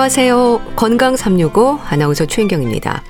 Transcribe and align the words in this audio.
안녕하세요. 0.00 0.62
건강 0.76 1.14
365 1.14 1.78
아나운서 1.90 2.24
최인경입니다. 2.24 3.02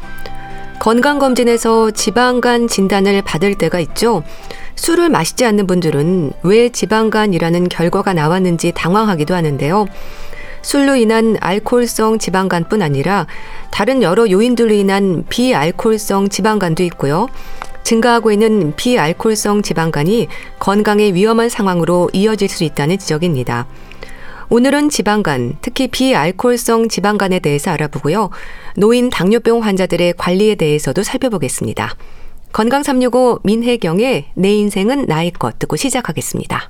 건강검진에서 0.81 1.93
지방간 1.93 2.67
진단을 2.67 3.23
받을 3.23 3.55
때가 3.55 3.79
있죠. 3.79 4.25
술을 4.75 5.09
마시지 5.09 5.45
않는 5.45 5.69
분들은 5.69 6.33
왜 6.43 6.69
지방간이라는 6.69 7.69
결과가 7.69 8.13
나왔는지 8.13 8.73
당황하기도 8.75 9.37
하는데요. 9.37 9.87
술로 10.63 10.97
인한 10.97 11.37
알코올성 11.39 12.19
지방간뿐 12.19 12.83
아니라 12.83 13.29
다른 13.71 14.03
여러 14.03 14.29
요인들로 14.29 14.75
인한 14.75 15.25
비알코올성 15.29 16.29
지방간도 16.29 16.83
있고요. 16.83 17.29
증가하고 17.85 18.33
있는 18.33 18.75
비알코올성 18.75 19.63
지방간이 19.63 20.27
건강에 20.59 21.15
위험한 21.15 21.51
상황으로 21.51 22.11
이어질 22.13 22.49
수 22.49 22.65
있다는 22.65 22.99
지적입니다. 22.99 23.69
오늘은 24.53 24.89
지방간, 24.89 25.59
특히 25.63 25.87
비알코올성 25.87 26.89
지방간에 26.89 27.39
대해서 27.39 27.71
알아보고요. 27.71 28.31
노인 28.77 29.09
당뇨병 29.09 29.63
환자들의 29.63 30.15
관리에 30.19 30.57
대해서도 30.57 31.05
살펴보겠습니다. 31.05 31.95
건강 32.53 32.83
365 32.83 33.39
민혜경의 33.45 34.33
내 34.35 34.53
인생은 34.53 35.07
나의 35.07 35.31
것 35.31 35.61
듣고 35.61 35.77
시작하겠습니다. 35.77 36.69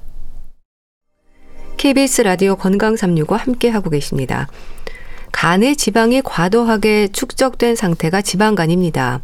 KBS 1.78 2.20
라디오 2.20 2.54
건강 2.56 2.96
365 2.96 3.34
함께 3.36 3.70
하고 3.70 3.88
계십니다. 3.88 4.48
간에 5.32 5.74
지방이 5.74 6.20
과도하게 6.20 7.08
축적된 7.08 7.76
상태가 7.76 8.20
지방간입니다. 8.20 9.22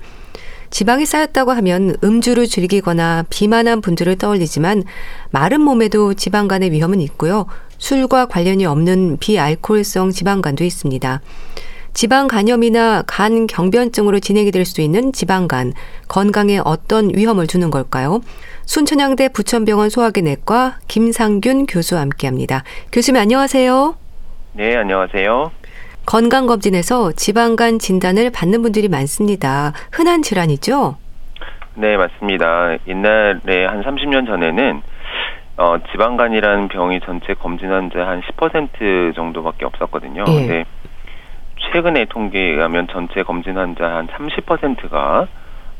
지방이 0.70 1.06
쌓였다고 1.06 1.52
하면 1.52 1.96
음주를 2.02 2.46
즐기거나 2.46 3.24
비만한 3.30 3.80
분들을 3.80 4.16
떠올리지만 4.16 4.84
마른 5.30 5.60
몸에도 5.60 6.14
지방간의 6.14 6.72
위험은 6.72 7.00
있고요. 7.00 7.46
술과 7.78 8.26
관련이 8.26 8.66
없는 8.66 9.18
비알코올성 9.20 10.10
지방간도 10.10 10.64
있습니다. 10.64 11.20
지방 11.92 12.28
간염이나 12.28 13.04
간 13.06 13.46
경변증으로 13.46 14.20
진행이 14.20 14.50
될 14.50 14.66
수 14.66 14.82
있는 14.82 15.12
지방간, 15.12 15.72
건강에 16.08 16.60
어떤 16.62 17.10
위험을 17.14 17.46
주는 17.46 17.70
걸까요? 17.70 18.20
순천향대 18.66 19.28
부천병원 19.30 19.88
소화기내과 19.88 20.80
김상균 20.88 21.66
교수와 21.66 22.02
함께 22.02 22.26
합니다. 22.26 22.64
교수님 22.92 23.20
안녕하세요. 23.20 23.96
네, 24.54 24.76
안녕하세요. 24.76 25.52
건강검진에서 26.06 27.12
지방간 27.12 27.78
진단을 27.80 28.30
받는 28.30 28.62
분들이 28.62 28.88
많습니다. 28.88 29.72
흔한 29.92 30.22
질환이죠? 30.22 30.96
네, 31.74 31.96
맞습니다. 31.96 32.76
옛날에 32.86 33.66
한 33.66 33.82
30년 33.82 34.26
전에는 34.26 34.82
어, 35.58 35.76
지방간이라는 35.90 36.68
병이 36.68 37.00
전체 37.00 37.34
검진 37.34 37.70
환자 37.70 38.06
한 38.06 38.22
10% 38.22 39.14
정도밖에 39.14 39.64
없었거든요. 39.64 40.24
예. 40.28 40.32
근데 40.32 40.64
최근의 41.72 42.06
통계에 42.06 42.52
의하면 42.52 42.86
전체 42.90 43.22
검진 43.22 43.56
환자 43.56 43.84
한 43.84 44.06
30%가 44.06 45.26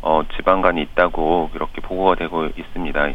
어, 0.03 0.23
지방간이 0.37 0.83
있다고 0.83 1.51
이렇게 1.55 1.81
보고가 1.81 2.17
되고 2.17 2.47
있습니다. 2.47 3.09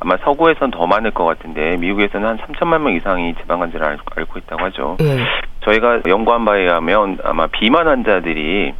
아마 0.00 0.16
서구에선 0.18 0.70
더 0.70 0.86
많을 0.86 1.10
것 1.10 1.24
같은데 1.24 1.76
미국에서는 1.76 2.26
한 2.26 2.38
3천만 2.38 2.82
명 2.82 2.94
이상이 2.94 3.34
지방간질을 3.34 3.84
앓고 3.84 4.38
있다고 4.38 4.64
하죠. 4.66 4.96
예. 5.00 5.18
저희가 5.64 6.02
연구한 6.06 6.44
바에 6.44 6.62
의하면 6.62 7.18
아마 7.24 7.46
비만 7.48 7.88
환자들이 7.88 8.74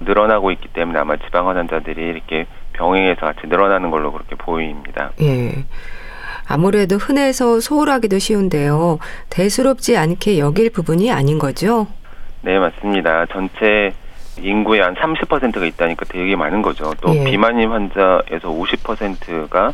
늘어나고 0.00 0.50
있기 0.52 0.68
때문에 0.68 0.98
아마 0.98 1.16
지방간 1.16 1.56
환자들이 1.56 2.08
이렇게 2.08 2.46
병행해서 2.74 3.20
같이 3.20 3.40
늘어나는 3.46 3.90
걸로 3.90 4.12
그렇게 4.12 4.36
보입니다. 4.36 5.10
예. 5.20 5.64
아무래도 6.46 6.96
흔해서 6.96 7.60
소홀하기도 7.60 8.18
쉬운데요. 8.18 8.98
대수롭지 9.30 9.96
않게 9.96 10.38
여길 10.38 10.70
부분이 10.70 11.10
아닌 11.10 11.38
거죠? 11.38 11.86
네, 12.42 12.58
맞습니다. 12.58 13.26
전체 13.26 13.92
인구의 14.40 14.80
한 14.80 14.94
30%가 14.94 15.64
있다니까 15.66 16.04
되게 16.08 16.36
많은 16.36 16.62
거죠. 16.62 16.92
또 17.00 17.14
예. 17.14 17.24
비만인 17.24 17.70
환자에서 17.70 18.48
50%가 18.48 19.72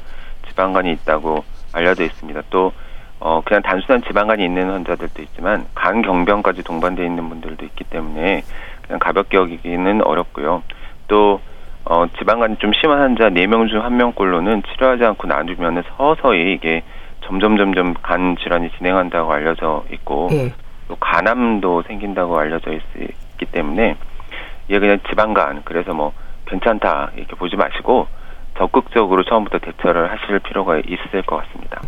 지방간이 0.55 0.93
있다고 0.93 1.45
알려져 1.73 2.05
있습니다. 2.05 2.43
또 2.51 2.73
어, 3.21 3.43
그냥 3.45 3.63
단순한 3.63 4.03
지방간이 4.03 4.45
있는 4.45 4.71
환자들도 4.71 5.23
있지만 5.23 5.67
간 5.75 6.03
경변까지 6.03 6.63
동반되어 6.63 7.05
있는 7.05 7.29
분들도 7.29 7.65
있기 7.67 7.85
때문에 7.85 8.43
그냥 8.83 8.99
가볍게 9.01 9.37
여기기는 9.37 10.03
어렵고요. 10.03 10.63
또 11.09 11.41
어, 11.85 12.07
지방간이 12.19 12.57
좀 12.59 12.73
심한 12.73 13.01
환자 13.01 13.29
4명 13.29 13.69
중 13.69 13.83
1명꼴로는 13.83 14.65
치료하지 14.69 15.05
않고 15.05 15.27
놔두면 15.27 15.83
서서히 15.97 16.55
이게 16.55 16.83
점점 17.25 17.57
점점 17.57 17.95
간 17.95 18.37
질환이 18.37 18.71
진행한다고 18.77 19.33
알려져 19.33 19.85
있고 19.93 20.29
네. 20.31 20.53
또 20.89 20.97
간암도 20.97 21.83
생긴다고 21.87 22.39
알려져 22.39 22.73
있, 22.73 22.83
기 23.39 23.47
때문에 23.47 23.97
이게 24.69 24.79
그냥 24.79 25.01
지방간 25.09 25.63
그래서 25.65 25.93
뭐 25.93 26.13
괜찮다 26.47 27.11
이렇게 27.17 27.35
보지 27.35 27.57
마시고 27.57 28.07
적극적으로 28.57 29.25
처음부터 29.25 29.59
대처를 29.59 30.11
하실 30.11 30.39
필요가 30.41 30.79
있을 30.79 31.23
것 31.23 31.37
같습니다. 31.37 31.83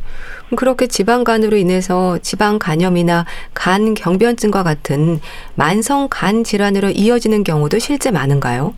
그렇게 0.57 0.87
지방간으로 0.87 1.57
인해서 1.57 2.19
지방 2.19 2.59
간염이나 2.59 3.25
간 3.55 3.95
경변증과 3.95 4.63
같은 4.63 5.19
만성 5.55 6.09
간 6.11 6.45
질환으로 6.45 6.89
이어지는 6.89 7.45
경우도 7.45 7.79
실제 7.79 8.11
많은가요? 8.11 8.75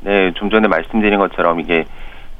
네, 0.00 0.32
좀 0.34 0.50
전에 0.50 0.66
말씀드린 0.68 1.18
것처럼 1.18 1.60
이게 1.60 1.84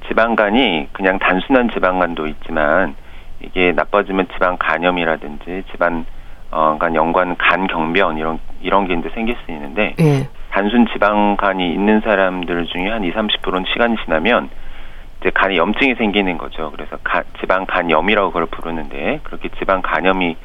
지방간이 0.09 0.88
그냥 0.93 1.19
단순한 1.19 1.70
지방간도 1.70 2.26
있지만 2.26 2.97
이게 3.41 3.72
나빠지면 3.72 4.28
지방 4.32 4.56
간염이라든지 4.59 5.64
지방 5.70 6.04
어, 6.50 6.76
간 6.78 6.94
연관 6.94 7.37
간 7.37 7.66
경변 7.66 8.19
이런 8.19 8.38
이런 8.60 8.87
게 8.87 8.94
이제 8.94 9.09
생길 9.14 9.37
수 9.44 9.50
있는데 9.50 9.94
네. 9.97 10.28
단순 10.50 10.87
지방간이 10.93 11.72
있는 11.72 12.00
사람들 12.03 12.66
중에 12.66 12.88
한 12.91 13.04
2, 13.04 13.12
30%는 13.12 13.64
시간이 13.72 13.97
지나면 14.04 14.50
이제 15.22 15.30
간에 15.30 15.56
염증이 15.56 15.94
생기는 15.94 16.36
거죠. 16.36 16.72
그래서 16.72 16.98
가, 17.04 17.22
지방 17.40 17.64
간염이라고 17.64 18.28
그걸 18.28 18.46
부르는데 18.46 19.20
그렇게 19.22 19.48
지방 19.58 19.80
간염이 19.80 20.36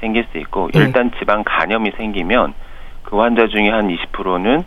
생길 0.00 0.26
수 0.30 0.38
있고 0.38 0.68
네. 0.74 0.80
일단 0.80 1.10
지방 1.18 1.42
간염이 1.42 1.92
생기면 1.96 2.52
그 3.02 3.18
환자 3.18 3.48
중에 3.48 3.70
한 3.70 3.88
20%는 3.88 4.64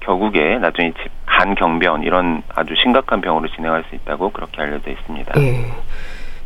결국에 0.00 0.58
나중에 0.58 0.92
간 1.26 1.54
경변 1.54 2.02
이런 2.02 2.42
아주 2.54 2.74
심각한 2.82 3.20
병으로 3.20 3.48
진행할 3.48 3.84
수 3.90 3.94
있다고 3.94 4.30
그렇게 4.30 4.62
알려져 4.62 4.90
있습니다. 4.90 5.34
네. 5.34 5.66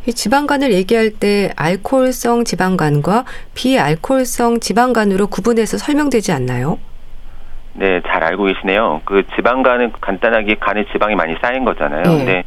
이 0.05 0.11
지방간을 0.11 0.73
얘기할 0.73 1.11
때 1.11 1.51
알코올성 1.55 2.43
지방간과 2.43 3.23
비알코올성 3.55 4.59
지방간으로 4.59 5.27
구분해서 5.27 5.77
설명되지 5.77 6.33
않나요? 6.33 6.77
네, 7.73 8.01
잘 8.07 8.23
알고 8.23 8.43
계시네요. 8.43 9.01
그 9.05 9.23
지방간은 9.35 9.93
간단하게 10.01 10.55
간에 10.55 10.85
지방이 10.91 11.15
많이 11.15 11.35
쌓인 11.41 11.65
거잖아요. 11.65 12.03
네. 12.03 12.17
근데 12.17 12.43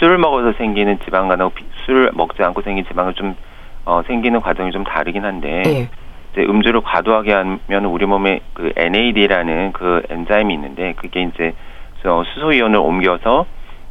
술을 0.00 0.18
먹어서 0.18 0.54
생기는 0.54 0.98
지방간하고 1.04 1.52
술을 1.84 2.10
먹지 2.14 2.42
않고 2.42 2.62
생긴 2.62 2.84
지방은 2.86 3.14
좀 3.14 3.36
어, 3.84 4.02
생기는 4.06 4.40
과정이 4.40 4.72
좀 4.72 4.82
다르긴 4.82 5.24
한데 5.24 5.62
네. 5.62 5.88
이제 6.32 6.42
음주를 6.42 6.80
과도하게 6.80 7.32
하면 7.32 7.84
우리 7.84 8.06
몸에 8.06 8.40
그 8.54 8.72
NAD라는 8.76 9.72
그 9.72 10.02
엔자임이 10.08 10.54
있는데 10.54 10.94
그게 10.94 11.22
이제 11.22 11.54
수소 12.02 12.52
이온을 12.52 12.78
옮겨서 12.78 13.46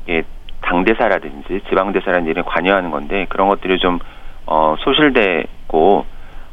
예, 0.09 0.23
당대사라든지 0.61 1.61
지방대사라는 1.69 2.27
일에 2.27 2.41
관여하는 2.41 2.89
건데 2.91 3.27
그런 3.29 3.47
것들이 3.47 3.77
좀 3.77 3.99
어, 4.47 4.75
소실되고 4.79 6.05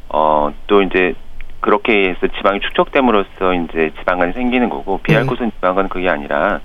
어, 0.09 0.53
또 0.67 0.81
이제 0.83 1.13
그렇게 1.61 2.09
해서 2.09 2.27
지방이 2.37 2.59
축적됨으로써 2.59 3.53
이제 3.53 3.91
지방간이 3.97 4.33
생기는 4.33 4.69
거고 4.69 4.99
비알코올성 4.99 5.51
지방간은 5.51 5.89
그게 5.89 6.07
아니라 6.09 6.61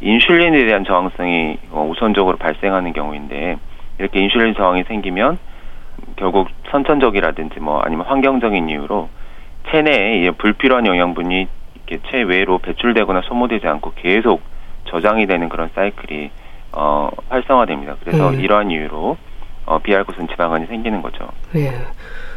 인슐린에 0.00 0.64
대한 0.64 0.84
저항성이 0.84 1.58
어, 1.70 1.86
우선적으로 1.90 2.36
발생하는 2.36 2.92
경우인데 2.92 3.56
이렇게 3.98 4.20
인슐린 4.20 4.54
저항이 4.54 4.84
생기면 4.84 5.38
결국 6.16 6.48
선천적이라든지 6.70 7.60
뭐 7.60 7.80
아니면 7.80 8.06
환경적인 8.06 8.68
이유로 8.68 9.08
체내에 9.70 10.30
불필요한 10.32 10.86
영양분이 10.86 11.46
이렇게 11.74 12.10
체외로 12.10 12.58
배출되거나 12.58 13.22
소모되지 13.22 13.66
않고 13.66 13.92
계속 13.96 14.40
저장이 14.88 15.26
되는 15.26 15.48
그런 15.48 15.70
사이클이 15.74 16.30
어, 16.72 17.10
활성화됩니다. 17.28 17.96
그래서 18.00 18.30
네. 18.30 18.42
이러한 18.42 18.70
이유로 18.70 19.16
어, 19.66 19.78
비알코올성 19.80 20.28
지방간이 20.28 20.66
생기는 20.66 21.02
거죠. 21.02 21.28
네. 21.52 21.72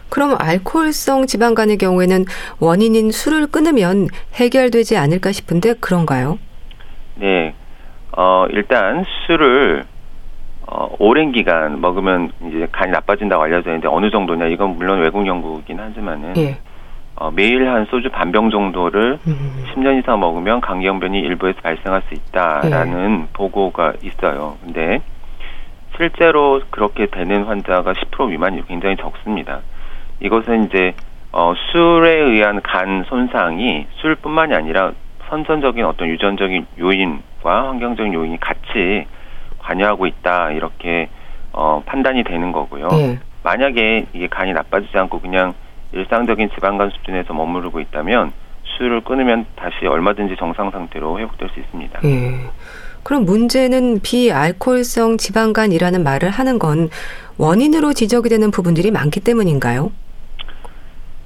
그럼 0.10 0.36
알코올성 0.38 1.26
지방간의 1.26 1.78
경우에는 1.78 2.26
원인인 2.60 3.12
술을 3.12 3.48
끊으면 3.48 4.08
해결되지 4.34 4.98
않을까 4.98 5.32
싶은데 5.32 5.74
그런가요? 5.80 6.38
네. 7.16 7.54
어, 8.16 8.46
일단 8.50 9.04
술을 9.26 9.84
어, 10.68 10.96
오랜 11.00 11.32
기간 11.32 11.82
먹으면 11.82 12.32
이제 12.48 12.68
간이 12.72 12.92
나빠진다고 12.92 13.44
알려져 13.44 13.70
있는데 13.70 13.88
어느 13.88 14.10
정도냐 14.12 14.48
이건 14.48 14.78
물론 14.78 15.02
외국 15.02 15.26
연구이긴 15.26 15.80
하지만은 15.80 16.38
예. 16.38 16.58
어, 17.16 17.32
매일 17.32 17.68
한 17.68 17.86
소주 17.86 18.10
반병 18.10 18.50
정도를 18.50 19.20
음. 19.28 19.66
10년 19.74 20.00
이상 20.00 20.20
먹으면 20.20 20.62
간경변이 20.62 21.20
일부에서 21.20 21.60
발생할 21.62 22.04
수 22.08 22.14
있다라는 22.14 23.22
예. 23.24 23.34
보고가 23.34 23.94
있어요. 24.04 24.58
근데 24.64 25.02
실제로 25.98 26.62
그렇게 26.72 27.06
되는 27.08 27.44
환자가 27.44 27.94
10% 27.94 28.30
미만이 28.30 28.66
굉장히 28.68 28.96
적습니다. 28.98 29.62
이것은 30.22 30.66
이제 30.66 30.94
어, 31.32 31.54
술에 31.72 32.20
의한 32.20 32.62
간 32.62 33.04
손상이 33.08 33.88
술뿐만이 34.02 34.54
아니라 34.54 34.94
선천적인 35.34 35.84
어떤 35.86 36.10
유전적인 36.10 36.68
요인과 36.78 37.70
환경적인 37.70 38.14
요인이 38.14 38.40
같이 38.40 39.08
관여하고 39.58 40.06
있다 40.06 40.52
이렇게 40.52 41.10
어, 41.52 41.82
판단이 41.86 42.24
되는 42.24 42.52
거고요. 42.52 42.88
예. 42.94 43.20
만약에 43.42 44.06
이게 44.14 44.28
간이 44.28 44.54
나빠지지 44.54 44.96
않고 44.96 45.20
그냥 45.20 45.54
일상적인 45.92 46.52
지방간 46.54 46.92
수준에서 46.92 47.34
머무르고 47.34 47.80
있다면 47.80 48.32
술을 48.78 49.02
끊으면 49.02 49.46
다시 49.56 49.86
얼마든지 49.86 50.36
정상 50.38 50.70
상태로 50.70 51.20
회복될 51.20 51.50
수 51.50 51.60
있습니다. 51.60 52.00
예. 52.04 52.50
그럼 53.02 53.26
문제는 53.26 54.02
비알코올성 54.02 55.18
지방간이라는 55.18 56.04
말을 56.04 56.30
하는 56.30 56.60
건 56.60 56.90
원인으로 57.38 57.94
지적이 57.94 58.30
되는 58.30 58.52
부분들이 58.52 58.92
많기 58.92 59.20
때문인가요? 59.20 59.92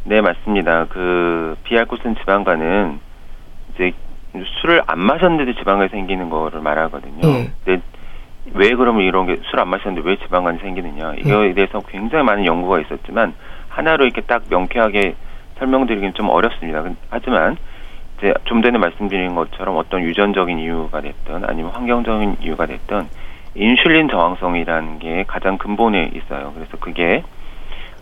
네, 0.06 0.21
맞습니다. 0.21 0.86
그 0.89 1.57
비알코올성 1.63 2.15
지방간은 2.15 3.06
이제 3.79 3.94
술을 4.62 4.81
안 4.88 5.00
마셨는데도 5.00 5.57
지방간이 5.59 5.89
생기는 5.89 6.29
거를 6.29 6.62
말하거든요. 6.62 7.21
예. 7.27 7.50
근데 7.65 7.81
왜 8.53 8.69
그러면 8.75 9.03
이런 9.03 9.25
게 9.27 9.33
술 9.47 9.59
안 9.59 9.69
마셨는데 9.69 10.07
왜 10.07 10.15
지방간이 10.18 10.59
생기느냐? 10.59 11.13
이거에 11.18 11.53
대해서 11.53 11.79
굉장히 11.88 12.24
많은 12.25 12.45
연구가 12.45 12.79
있었지만 12.81 13.33
하나로 13.69 14.06
이렇게 14.06 14.21
딱 14.21 14.44
명쾌하게 14.50 15.15
설명드리기는 15.59 16.13
좀 16.13 16.29
어렵습니다. 16.29 16.81
근- 16.83 16.97
하지만 17.09 17.57
이제 18.18 18.33
좀 18.45 18.62
전에 18.62 18.77
말씀드린 18.77 19.35
것처럼 19.35 19.75
어떤 19.77 20.01
유전적인 20.01 20.59
이유가 20.59 21.01
됐든 21.01 21.45
아니면 21.47 21.71
환경적인 21.71 22.38
이유가 22.41 22.65
됐든 22.65 23.07
인슐린 23.56 24.09
저항성이라는 24.09 25.00
게 25.00 25.24
가장 25.27 25.57
근본에 25.57 26.12
있어요. 26.13 26.51
그래서 26.56 26.77
그게 26.79 27.24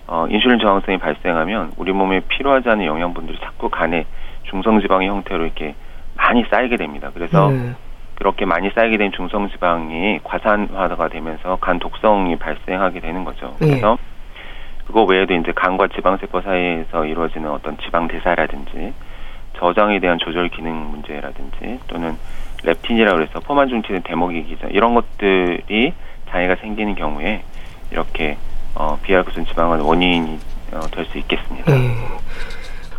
어, 0.08 0.28
인슐린 0.30 0.60
저항성이 0.60 0.98
발생하면 0.98 1.72
우리 1.78 1.92
몸에 1.92 2.20
필요하지 2.28 2.70
않은 2.70 2.86
영양분들이 2.86 3.40
자꾸 3.40 3.70
간에 3.70 4.06
중성지방의 4.50 5.08
형태로 5.08 5.44
이렇게 5.46 5.76
많이 6.16 6.46
쌓이게 6.50 6.78
됩니다. 6.78 7.12
그래서 7.14 7.52
예. 7.54 7.74
그렇게 8.16 8.46
많이 8.46 8.70
쌓이게 8.72 8.98
된 8.98 9.12
중성지방이 9.12 10.22
과산화가 10.24 11.10
되면서 11.10 11.58
간 11.58 11.80
독성이 11.80 12.38
발생하게 12.38 13.02
되는 13.02 13.24
거죠. 13.26 13.56
예. 13.62 13.66
그래서 13.68 13.98
그거 14.88 15.04
외에도 15.04 15.34
이제 15.34 15.52
간과 15.54 15.88
지방세포 15.88 16.42
사이에서 16.42 17.06
이루어지는 17.06 17.50
어떤 17.50 17.78
지방 17.80 18.08
대사라든지 18.08 18.94
저장에 19.58 20.00
대한 20.00 20.20
조절 20.20 20.50
기능 20.50 20.76
문제라든지 20.92 21.80
또는 21.88 22.18
렙틴이라고 22.64 23.22
해서 23.22 23.40
포만 23.40 23.68
중치된 23.70 24.04
대목이 24.04 24.44
기전 24.44 24.72
이런 24.72 24.94
것들이 24.94 25.94
장애가 26.30 26.56
생기는 26.56 26.96
경우에 26.96 27.44
이렇게 27.92 28.38
어, 28.76 28.98
비알코올 29.02 29.46
지방은 29.46 29.82
원인이 29.82 30.40
어, 30.74 30.80
될 30.92 31.06
수 31.06 31.18
있겠습니다. 31.18 31.72
예. 31.72 31.96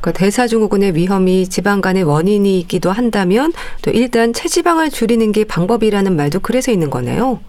그 0.06 0.12
대사증후군의 0.12 0.94
위험이 0.94 1.46
지방 1.46 1.80
간의 1.80 2.04
원인이기도 2.04 2.92
한다면 2.92 3.50
또 3.84 3.90
일단 3.90 4.32
체지방을 4.32 4.90
줄이는 4.90 5.32
게 5.32 5.42
방법이라는 5.44 6.14
말도 6.14 6.38
그래서 6.42 6.70
있는 6.70 6.90
거네요. 6.90 7.40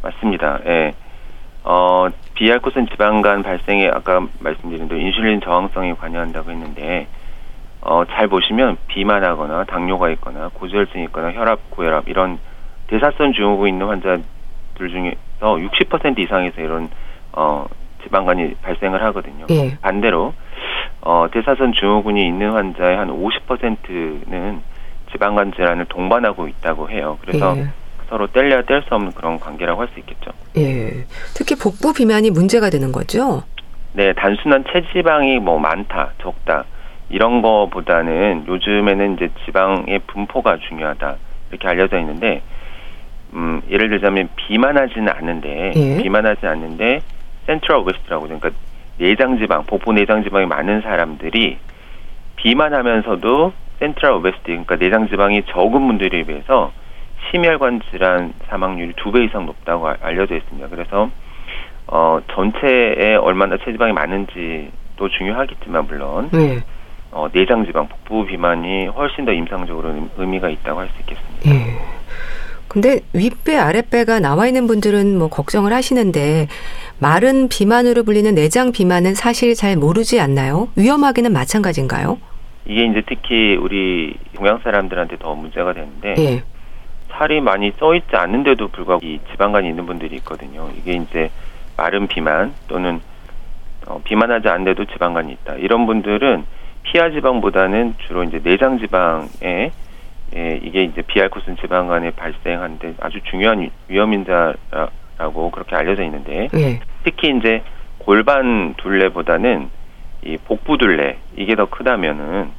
맞습니다. 0.00 0.60
예. 0.64 0.94
어, 1.62 2.06
비알코올 2.32 2.86
지방간 2.88 3.42
발생에 3.42 3.88
아까 3.88 4.26
말씀드린 4.38 4.88
대로 4.88 4.98
인슐린 4.98 5.42
저항성이 5.42 5.92
관여한다고 5.92 6.52
했는데 6.52 7.06
어, 7.82 8.04
잘 8.06 8.28
보시면 8.28 8.78
비만하거나 8.86 9.64
당뇨가 9.64 10.08
있거나 10.12 10.48
고지혈증이 10.54 11.04
있거나 11.04 11.32
혈압, 11.32 11.68
고혈압 11.68 12.08
이런 12.08 12.38
대사성 12.86 13.34
증후군 13.34 13.68
있는 13.68 13.88
환자들 13.88 14.24
중에서 14.78 15.18
60% 15.40 16.18
이상에서 16.18 16.62
이런 16.62 16.88
어, 17.32 17.66
지방간이 18.10 18.54
발생을 18.62 19.02
하거든요. 19.04 19.46
예. 19.50 19.76
반대로 19.82 20.32
어, 21.02 21.26
대사선 21.32 21.72
증후군이 21.72 22.26
있는 22.26 22.52
환자의 22.52 22.96
한 22.96 23.08
50%는 23.08 24.60
지방간 25.12 25.52
질환을 25.54 25.86
동반하고 25.86 26.48
있다고 26.48 26.90
해요. 26.90 27.18
그래서 27.20 27.56
예. 27.56 27.66
서로 28.08 28.26
뗄래야 28.28 28.62
뗄 28.62 28.82
수 28.82 28.94
없는 28.94 29.12
그런 29.12 29.38
관계라고 29.40 29.80
할 29.80 29.88
수 29.92 29.98
있겠죠. 30.00 30.30
예. 30.56 31.04
특히 31.34 31.56
복부 31.56 31.92
비만이 31.92 32.30
문제가 32.30 32.70
되는 32.70 32.92
거죠. 32.92 33.42
네, 33.92 34.12
단순한 34.12 34.64
체지방이 34.72 35.38
뭐 35.40 35.58
많다, 35.58 36.12
적다 36.22 36.64
이런 37.08 37.40
거보다는 37.42 38.44
요즘에는 38.46 39.14
이제 39.14 39.28
지방의 39.44 40.00
분포가 40.06 40.58
중요하다 40.68 41.16
이렇게 41.50 41.68
알려져 41.68 41.98
있는데, 42.00 42.42
음, 43.32 43.62
예를 43.70 43.88
들자면 43.88 44.28
비만하지는 44.36 45.08
않는데 45.08 45.72
예. 45.76 46.02
비만하지 46.02 46.46
않는데 46.46 47.00
센트럴 47.46 47.78
오베스트라고 47.80 48.24
그러니까 48.24 48.50
내장 48.98 49.38
지방, 49.38 49.64
복부 49.64 49.92
내장 49.92 50.22
지방이 50.22 50.46
많은 50.46 50.80
사람들이 50.82 51.58
비만하면서도 52.36 53.52
센트럴 53.80 54.12
오베스티 54.14 54.42
그러니까 54.46 54.76
내장 54.76 55.08
지방이 55.08 55.42
적은 55.44 55.86
분들에 55.86 56.22
비해서 56.22 56.72
심혈관 57.30 57.80
질환 57.90 58.32
사망률이 58.48 58.92
두 58.96 59.10
배 59.12 59.24
이상 59.24 59.46
높다고 59.46 59.88
알- 59.88 59.96
알려져 60.02 60.36
있습니다. 60.36 60.68
그래서 60.68 61.10
어 61.88 62.20
전체에 62.32 63.16
얼마나 63.16 63.56
체지방이 63.58 63.92
많은지도 63.92 65.08
중요하겠지만 65.16 65.86
물론 65.86 66.30
예. 66.34 66.62
어 67.12 67.28
내장 67.32 67.64
지방, 67.64 67.88
복부 67.88 68.26
비만이 68.26 68.86
훨씬 68.88 69.24
더 69.24 69.32
임상적으로 69.32 69.90
의- 69.90 70.08
의미가 70.16 70.48
있다고 70.50 70.80
할 70.80 70.88
수 70.88 71.00
있겠습니다. 71.00 71.50
예. 71.50 71.95
근데 72.68 73.00
윗배 73.12 73.56
아랫배가 73.56 74.20
나와 74.20 74.46
있는 74.46 74.66
분들은 74.66 75.18
뭐 75.18 75.28
걱정을 75.28 75.72
하시는데 75.72 76.48
마른 76.98 77.48
비만으로 77.48 78.02
불리는 78.02 78.34
내장 78.34 78.72
비만은 78.72 79.14
사실 79.14 79.54
잘 79.54 79.76
모르지 79.76 80.20
않나요? 80.20 80.68
위험하기는 80.76 81.32
마찬가지인가요? 81.32 82.18
이게 82.66 82.84
이제 82.84 83.02
특히 83.06 83.56
우리 83.56 84.14
동양 84.34 84.58
사람들한테 84.58 85.16
더 85.18 85.34
문제가 85.34 85.72
되는데 85.72 86.14
예. 86.18 86.42
살이 87.10 87.40
많이 87.40 87.72
써 87.78 87.94
있지 87.94 88.14
않는데도 88.14 88.68
불구하고 88.68 89.06
이 89.06 89.20
지방간이 89.30 89.68
있는 89.68 89.86
분들이 89.86 90.16
있거든요. 90.16 90.68
이게 90.76 90.94
이제 90.94 91.30
마른 91.76 92.06
비만 92.06 92.52
또는 92.68 93.00
어, 93.86 94.00
비만하지 94.02 94.48
않는데도 94.48 94.84
지방간이 94.86 95.32
있다. 95.32 95.54
이런 95.54 95.86
분들은 95.86 96.44
피하 96.82 97.10
지방보다는 97.10 97.94
주로 98.06 98.24
이제 98.24 98.40
내장 98.42 98.78
지방에 98.78 99.70
예, 100.34 100.60
이게 100.62 100.82
이제 100.84 101.02
비알코올 101.02 101.56
지방간에 101.60 102.10
발생하는데 102.10 102.94
아주 103.00 103.20
중요한 103.30 103.60
위- 103.60 103.70
위험 103.88 104.12
인자라고 104.12 105.50
그렇게 105.52 105.76
알려져 105.76 106.02
있는데 106.04 106.48
예. 106.54 106.80
특히 107.04 107.32
이제 107.38 107.62
골반 107.98 108.74
둘레보다는 108.78 109.68
이 110.24 110.36
복부 110.38 110.78
둘레 110.78 111.18
이게 111.36 111.54
더 111.54 111.66
크다면은 111.66 112.50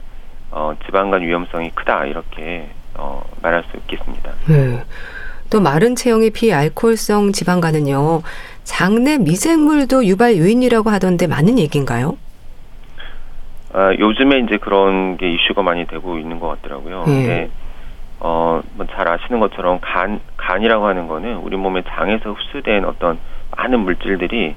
어, 0.52 0.74
지방간 0.86 1.22
위험성이 1.24 1.72
크다 1.72 2.06
이렇게 2.06 2.70
어, 2.96 3.22
말할 3.42 3.64
수 3.70 3.78
있겠습니다. 3.78 4.32
예. 4.50 4.84
또 5.50 5.60
마른 5.62 5.96
체형의 5.96 6.32
비알코올성 6.32 7.32
지방간은요. 7.32 8.22
장내 8.64 9.18
미생물도 9.20 10.06
유발 10.06 10.38
요인이라고 10.38 10.90
하던데 10.90 11.28
맞는 11.28 11.58
얘기인가요? 11.60 12.18
아, 13.74 13.92
요즘에 13.98 14.40
이제 14.40 14.58
그런 14.58 15.18
게 15.18 15.32
이슈가 15.32 15.62
많이 15.62 15.86
되고 15.86 16.18
있는 16.18 16.40
것 16.40 16.48
같더라고요. 16.48 17.06
예. 17.10 17.50
어, 18.20 18.62
뭐잘 18.76 19.08
아시는 19.08 19.40
것처럼 19.40 19.80
간 19.82 20.20
간이라고 20.38 20.88
하는 20.88 21.08
거는 21.08 21.38
우리 21.38 21.56
몸의 21.58 21.84
장에서 21.88 22.32
흡수된 22.32 22.86
어떤 22.86 23.20
많은 23.56 23.80
물질들이 23.82 24.56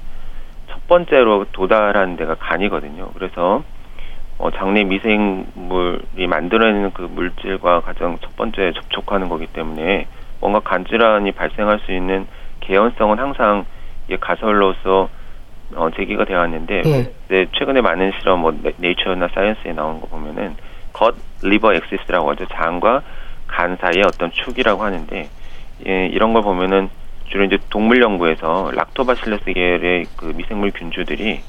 첫 0.68 0.86
번째로 0.88 1.46
도달하는 1.52 2.16
데가 2.16 2.36
간이거든요. 2.36 3.08
그래서 3.14 3.62
어, 4.38 4.50
장내 4.50 4.84
미생물이 4.84 6.26
만들어내는 6.26 6.92
그 6.94 7.02
물질과 7.02 7.80
가장 7.80 8.18
첫 8.22 8.34
번째 8.36 8.72
접촉하는 8.72 9.28
거기 9.28 9.46
때문에 9.46 10.06
뭔가 10.40 10.60
간 10.60 10.86
질환이 10.86 11.32
발생할 11.32 11.80
수 11.80 11.92
있는 11.92 12.26
개연성은 12.60 13.18
항상 13.18 13.66
이게 14.06 14.16
가설로서 14.16 15.10
어, 15.74 15.90
제기가 15.94 16.24
되어 16.24 16.38
왔는데 16.38 16.82
예. 16.86 17.12
네, 17.28 17.46
최근에 17.52 17.80
많은 17.80 18.12
실험 18.18 18.40
뭐 18.40 18.52
네- 18.62 18.72
네이처나 18.78 19.28
사이언스에 19.34 19.72
나오는 19.72 20.00
거 20.00 20.08
보면은 20.08 20.56
gut 20.92 21.14
liver 21.42 21.74
axis라고 21.74 22.30
하죠. 22.30 22.46
장과 22.46 23.02
간 23.50 23.76
사이의 23.76 24.04
어떤 24.06 24.30
축이라고 24.30 24.82
하는데 24.82 25.28
예, 25.86 26.06
이런 26.06 26.32
걸 26.32 26.42
보면은 26.42 26.88
주로 27.26 27.44
이제 27.44 27.58
동물 27.68 28.00
연구에서 28.02 28.70
락토바실러스 28.74 29.44
계열의 29.52 30.06
그 30.16 30.32
미생물 30.36 30.70
균주들이 30.70 31.40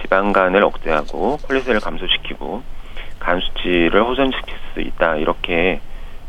지방간을 0.00 0.62
억제하고 0.62 1.38
콜레스테롤을 1.38 1.80
감소시키고 1.80 2.62
간 3.18 3.40
수치를 3.40 4.02
호전시킬 4.02 4.54
수 4.72 4.80
있다 4.80 5.16
이렇게 5.16 5.80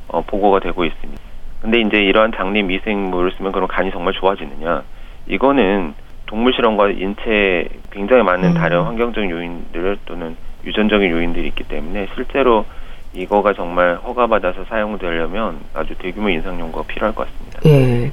어, 0.08 0.22
보고가 0.22 0.60
되고 0.60 0.86
있습니다. 0.86 1.22
근데 1.62 1.82
이제 1.82 1.98
이러한 1.98 2.32
장내 2.36 2.62
미생물을 2.62 3.32
쓰면 3.38 3.52
그럼 3.52 3.68
간이 3.68 3.92
정말 3.92 4.14
좋아지느냐? 4.14 4.84
이거는 5.28 5.96
동물 6.28 6.54
실험과 6.54 6.90
인체에 6.92 7.68
굉장히 7.92 8.24
많은 8.24 8.50
음. 8.50 8.54
다른 8.54 8.84
환경적인 8.84 9.30
요인들 9.30 9.98
또는 10.06 10.38
유전적인 10.64 11.12
요인들이 11.12 11.48
있기 11.48 11.64
때문에 11.64 12.08
실제로 12.16 12.66
이거가 13.14 13.54
정말 13.54 13.96
허가받아서 13.96 14.66
사용되려면 14.66 15.60
아주 15.74 15.96
대규모 15.98 16.30
인상 16.30 16.60
연구가 16.60 16.86
필요할 16.88 17.16
것 17.16 17.28
같습니다. 17.28 17.60
예. 17.66 18.12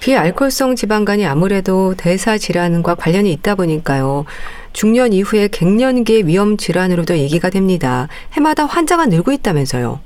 비알코올성 0.00 0.76
지방간이 0.76 1.26
아무래도 1.26 1.94
대사 1.94 2.38
질환과 2.38 2.94
관련이 2.94 3.30
있다 3.32 3.54
보니까요. 3.54 4.24
중년 4.72 5.12
이후에 5.12 5.48
갱년기의 5.48 6.26
위험 6.26 6.56
질환으로도 6.56 7.18
얘기가 7.18 7.50
됩니다. 7.50 8.08
해마다 8.32 8.64
환자가 8.64 9.06
늘고 9.06 9.32
있다면서요. 9.32 10.00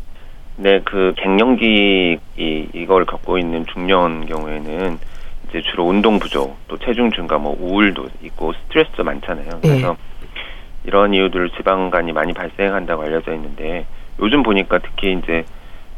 네, 0.56 0.80
그 0.85 1.14
갱년기 1.16 2.18
이 2.38 2.68
이걸 2.75 3.04
겪고 3.04 3.38
있는 3.38 3.66
중년 3.73 4.26
경우에는 4.26 4.99
이제 5.49 5.62
주로 5.71 5.85
운동 5.85 6.18
부족, 6.18 6.56
또 6.68 6.76
체중 6.78 7.11
증가, 7.12 7.38
뭐 7.38 7.56
우울도 7.61 8.09
있고 8.23 8.52
스트레스도 8.52 9.04
많잖아요. 9.04 9.61
그래서 9.62 9.88
네. 9.88 9.97
이런 10.84 11.14
이유들 11.14 11.50
지방간이 11.50 12.12
많이 12.12 12.32
발생한다고 12.32 13.02
알려져 13.02 13.34
있는데 13.34 13.86
요즘 14.20 14.42
보니까 14.42 14.78
특히 14.78 15.12
이제 15.14 15.44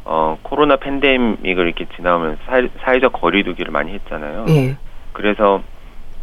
어 0.05 0.39
코로나 0.43 0.77
팬데믹을 0.77 1.67
이렇게 1.67 1.87
지나오면서 1.97 2.41
사회, 2.47 2.69
사회적 2.81 3.13
거리두기를 3.13 3.73
많이 3.73 3.93
했잖아요. 3.93 4.45
네. 4.47 4.77
그래서 5.13 5.63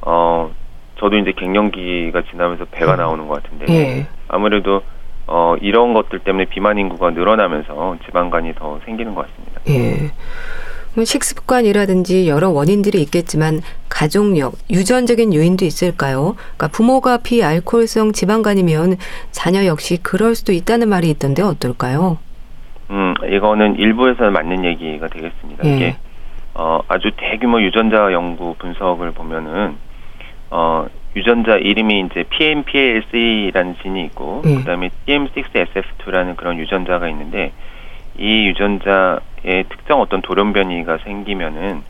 어 0.02 0.52
저도 1.00 1.18
이제 1.18 1.34
갱년기가 1.34 2.24
지나면서 2.32 2.66
배가 2.72 2.94
음. 2.94 2.98
나오는 2.98 3.28
것 3.28 3.44
같은데 3.44 3.66
네. 3.66 4.08
아무래도 4.30 4.82
어 5.28 5.56
이런 5.62 5.94
것들 5.94 6.20
때문에 6.20 6.46
비만 6.46 6.78
인구가 6.78 7.10
늘어나면서 7.10 7.98
지방간이 8.06 8.56
더 8.56 8.80
생기는 8.86 9.14
것 9.14 9.28
같습니다. 9.28 9.62
예. 9.68 10.12
뭐 10.96 11.04
식습관이라든지 11.06 12.28
여러 12.28 12.50
원인들이 12.50 13.02
있겠지만 13.02 13.62
가족력, 13.90 14.54
유전적인 14.70 15.34
요인도 15.34 15.66
있을까요? 15.66 16.36
그러니까 16.36 16.68
부모가 16.68 17.18
비알코올성 17.18 18.12
지방간이면 18.12 18.98
자녀 19.32 19.66
역시 19.66 19.98
그럴 20.02 20.36
수도 20.36 20.52
있다는 20.52 20.90
말이 20.90 21.10
있던데 21.10 21.42
어떨까요? 21.42 22.18
음, 22.92 23.14
이거는 23.28 23.78
일부에서는 23.78 24.34
맞는 24.34 24.66
얘기가 24.66 25.08
되겠습니다. 25.08 25.66
예. 25.66 25.76
이게 25.76 25.96
어, 26.54 26.82
아주 26.88 27.10
대규모 27.18 27.60
유전자 27.62 28.12
연구 28.12 28.56
분석을 28.60 29.12
보면은 29.12 29.76
어, 30.52 30.86
유전자 31.16 31.56
이름이 31.56 32.08
이제 32.12 32.24
PNPLC라는 32.30 33.78
진이 33.82 34.06
있고 34.06 34.44
예. 34.46 34.56
그다음에 34.58 34.90
TM6SF2라는 35.08 36.36
그런 36.36 36.60
유전자가 36.60 37.08
있는데 37.10 37.52
이 38.18 38.48
유전자에 38.48 39.64
특정 39.70 40.02
어떤 40.02 40.22
돌연 40.22 40.54
변이가 40.54 41.00
생기면은 41.00 41.82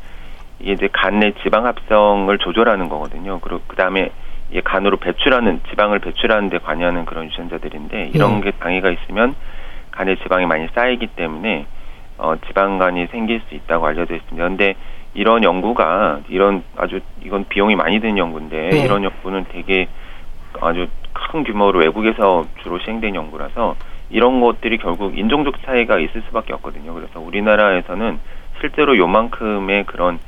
이게 0.60 0.74
이제 0.74 0.90
간내 0.92 1.34
지방 1.44 1.66
합성을 1.66 2.36
조절하는 2.38 2.90
거거든요. 2.90 3.40
그리고 3.42 3.62
그 3.68 3.76
다음에 3.76 4.10
이 4.52 4.62
간으로 4.62 4.98
배출하는 4.98 5.62
지방을 5.70 6.00
배출하는 6.00 6.50
데 6.50 6.60
관여하는 6.60 7.06
그런 7.06 7.26
유전자들인데 7.26 8.12
이런 8.14 8.36
네. 8.36 8.52
게 8.52 8.58
장애가 8.60 8.92
있으면 8.92 9.36
간에 9.92 10.16
지방이 10.18 10.46
많이 10.46 10.68
쌓이기 10.74 11.08
때문에 11.08 11.66
어 12.18 12.36
지방간이 12.48 13.08
생길 13.08 13.42
수 13.48 13.56
있다고 13.56 13.88
알려져 13.88 14.16
있습니다. 14.16 14.48
근데 14.48 14.76
이런 15.16 15.44
연구가 15.44 16.22
이런 16.30 16.64
아주 16.78 17.00
이건 17.24 17.46
비용이 17.50 17.76
많이 17.76 18.00
드는 18.00 18.18
연구인데 18.18 18.70
네. 18.70 18.84
이런 18.84 19.04
연구는 19.04 19.46
되게 19.52 19.88
아주 20.62 20.88
큰 21.14 21.44
규모로 21.44 21.80
외국에서 21.80 22.46
주로 22.62 22.80
시행된 22.80 23.16
연구라서 23.16 23.76
이런 24.14 24.40
것들이 24.40 24.78
결국 24.78 25.18
인종적 25.18 25.56
차이가 25.66 26.00
있을 26.00 26.22
수밖에 26.28 26.54
없거든요. 26.54 26.94
그래서 26.94 27.20
우리나라에서는 27.20 28.20
실제로 28.62 28.96
요만큼의 28.96 29.86
그런 29.88 30.20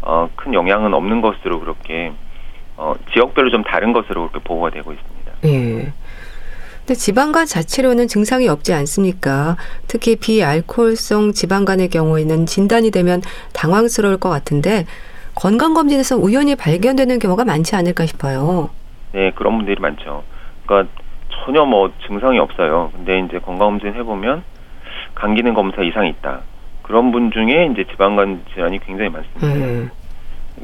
어, 0.00 0.30
큰 0.36 0.54
영향은 0.54 0.94
없는 0.94 1.20
것으로 1.20 1.58
그렇게 1.60 2.12
어, 2.76 2.94
지역별로 3.12 3.50
좀 3.50 3.64
다른 3.64 3.92
것으로 3.92 4.28
그렇게 4.28 4.44
보고가 4.44 4.70
되고 4.70 4.92
있습니다. 4.92 5.32
예. 5.44 5.92
근데 6.78 6.94
지방간 6.94 7.46
자체로는 7.46 8.06
증상이 8.06 8.48
없지 8.48 8.72
않습니까? 8.74 9.56
특히 9.88 10.16
비알코올성 10.16 11.32
지방간의 11.32 11.90
경우에는 11.90 12.46
진단이 12.46 12.92
되면 12.92 13.22
당황스러울 13.54 14.18
것 14.18 14.30
같은데 14.30 14.86
건강검진에서 15.34 16.16
우연히 16.16 16.54
발견되는 16.54 17.18
경우가 17.18 17.44
많지 17.44 17.74
않을까 17.74 18.06
싶어요. 18.06 18.70
네, 19.12 19.32
그런 19.32 19.56
분들이 19.56 19.80
많죠. 19.80 20.22
그러니까 20.66 20.92
전혀 21.44 21.64
뭐 21.64 21.92
증상이 22.06 22.38
없어요. 22.38 22.90
근데 22.94 23.18
이제 23.20 23.38
건강검진 23.38 23.94
해보면 23.94 24.42
간 25.14 25.34
기능 25.34 25.54
검사 25.54 25.82
이상이 25.82 26.10
있다. 26.10 26.40
그런 26.82 27.12
분 27.12 27.30
중에 27.30 27.68
이제 27.72 27.84
지방간 27.84 28.42
질환이 28.52 28.78
굉장히 28.80 29.10
많습니다. 29.10 29.46
음. 29.46 29.90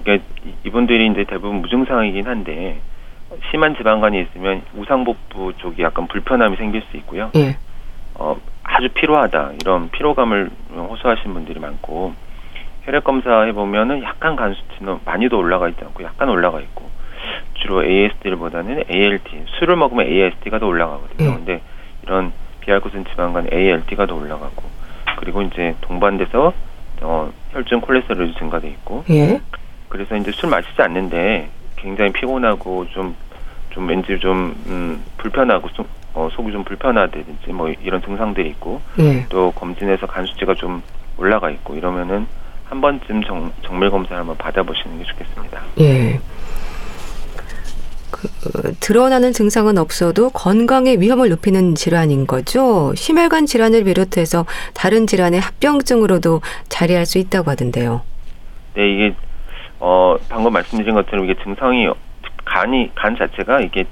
그러니까 0.02 0.26
이분들이 0.64 1.06
이제 1.08 1.24
대부분 1.24 1.62
무증상이긴 1.62 2.26
한데 2.26 2.80
심한 3.50 3.76
지방간이 3.76 4.20
있으면 4.20 4.62
우상복부 4.74 5.54
쪽이 5.58 5.82
약간 5.82 6.06
불편함이 6.06 6.56
생길 6.56 6.82
수 6.90 6.96
있고요. 6.98 7.30
예. 7.36 7.56
어, 8.14 8.36
아주 8.64 8.88
피로하다 8.90 9.52
이런 9.60 9.90
피로감을 9.90 10.50
호소하시는 10.74 11.32
분들이 11.32 11.60
많고 11.60 12.14
혈액 12.84 13.04
검사 13.04 13.42
해보면은 13.42 14.02
약간 14.02 14.36
간 14.36 14.54
수치는 14.54 15.00
많이도 15.04 15.38
올라가 15.38 15.68
있지 15.68 15.84
않고 15.84 16.02
약간 16.02 16.28
올라가 16.28 16.60
있고 16.60 16.88
주로 17.54 17.84
ASD보다는 17.84 18.84
ALT 18.90 19.44
술을 19.58 19.76
먹으면 19.76 20.06
ASD가 20.06 20.58
더 20.58 20.66
올라가거든요. 20.66 21.30
예. 21.30 21.34
근데 21.34 21.60
이런 22.02 22.32
비알코올성 22.60 23.04
지방간 23.04 23.48
ALT가 23.52 24.06
더 24.06 24.14
올라가고 24.14 24.62
그리고 25.16 25.42
이제 25.42 25.74
동반돼서 25.80 26.52
어, 27.00 27.32
혈중 27.52 27.80
콜레스테롤이 27.80 28.34
증가돼 28.34 28.68
있고 28.68 29.04
예. 29.10 29.40
그래서 29.88 30.16
이제 30.16 30.30
술 30.32 30.50
마시지 30.50 30.80
않는데 30.80 31.48
굉장히 31.76 32.12
피곤하고 32.12 32.86
좀, 32.90 33.16
좀 33.70 33.88
왠지 33.88 34.18
좀, 34.18 34.54
음, 34.66 35.02
불편하고, 35.16 35.68
좀, 35.72 35.86
어, 36.14 36.28
속이 36.32 36.52
좀 36.52 36.64
불편하다든지 36.64 37.52
뭐 37.52 37.70
이런 37.82 38.02
증상들이 38.02 38.48
있고, 38.50 38.80
예. 38.98 39.26
또 39.28 39.52
검진에서 39.52 40.06
간 40.06 40.26
수치가 40.26 40.54
좀 40.54 40.82
올라가 41.16 41.50
있고 41.50 41.74
이러면은 41.74 42.26
한 42.64 42.80
번쯤 42.80 43.22
정, 43.22 43.52
정밀 43.62 43.90
검사를 43.90 44.18
한번 44.18 44.36
받아보시는 44.36 44.98
게 44.98 45.04
좋겠습니다. 45.04 45.62
예. 45.80 46.20
그, 48.42 48.74
드러나는 48.80 49.32
증상은 49.32 49.78
없어도 49.78 50.30
건강의 50.30 51.00
위험을 51.00 51.28
높이는 51.28 51.74
질환인 51.74 52.26
거죠. 52.26 52.92
심혈관 52.94 53.46
질환을 53.46 53.84
비롯해서 53.84 54.44
다른 54.74 55.06
질환의 55.06 55.40
합병증으로도 55.40 56.40
자리할 56.68 57.06
수 57.06 57.18
있다고 57.18 57.50
하던데요. 57.50 58.02
네, 58.74 58.88
이게 58.92 59.14
어 59.80 60.16
방금 60.28 60.52
말씀드린 60.52 60.94
것처럼 60.94 61.24
이게 61.24 61.34
증상이 61.42 61.88
간이 62.44 62.90
간 62.94 63.16
자체가 63.16 63.60
이게 63.60 63.84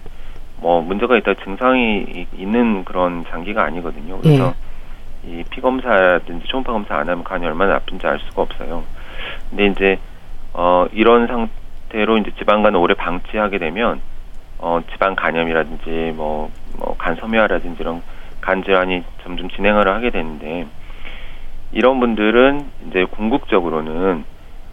뭐 0.56 0.80
문제가 0.83 1.16
있다 1.18 1.35
증상이 1.45 2.26
있는 2.37 2.85
그런 2.85 3.25
장기가 3.30 3.62
아니거든요. 3.64 4.18
그래서 4.21 4.54
예. 5.28 5.40
이 5.40 5.45
피 5.50 5.61
검사든지 5.61 6.47
초음파 6.47 6.73
검사 6.73 6.95
안 6.97 7.09
하면 7.09 7.25
간이 7.25 7.45
얼마나 7.45 7.75
나쁜지 7.75 8.06
알 8.06 8.18
수가 8.28 8.42
없어요. 8.42 8.85
근데 9.50 9.66
이제 9.66 9.99
어 10.52 10.87
이런 10.92 11.26
상태로 11.26 12.18
이제 12.18 12.30
지방간을 12.38 12.78
오래 12.78 12.95
방치하게 12.95 13.59
되면 13.59 14.00
어 14.58 14.80
지방 14.92 15.14
간염이라든지 15.16 16.12
뭐 16.16 16.50
뭐 16.78 16.94
간섬유화라든지 16.98 17.78
이런 17.80 18.02
간 18.40 18.62
질환이 18.62 19.02
점점 19.22 19.48
진행을 19.48 19.88
하게 19.88 20.10
되는데 20.10 20.66
이런 21.72 22.00
분들은 22.00 22.64
이제 22.88 23.04
궁극적으로는 23.06 24.25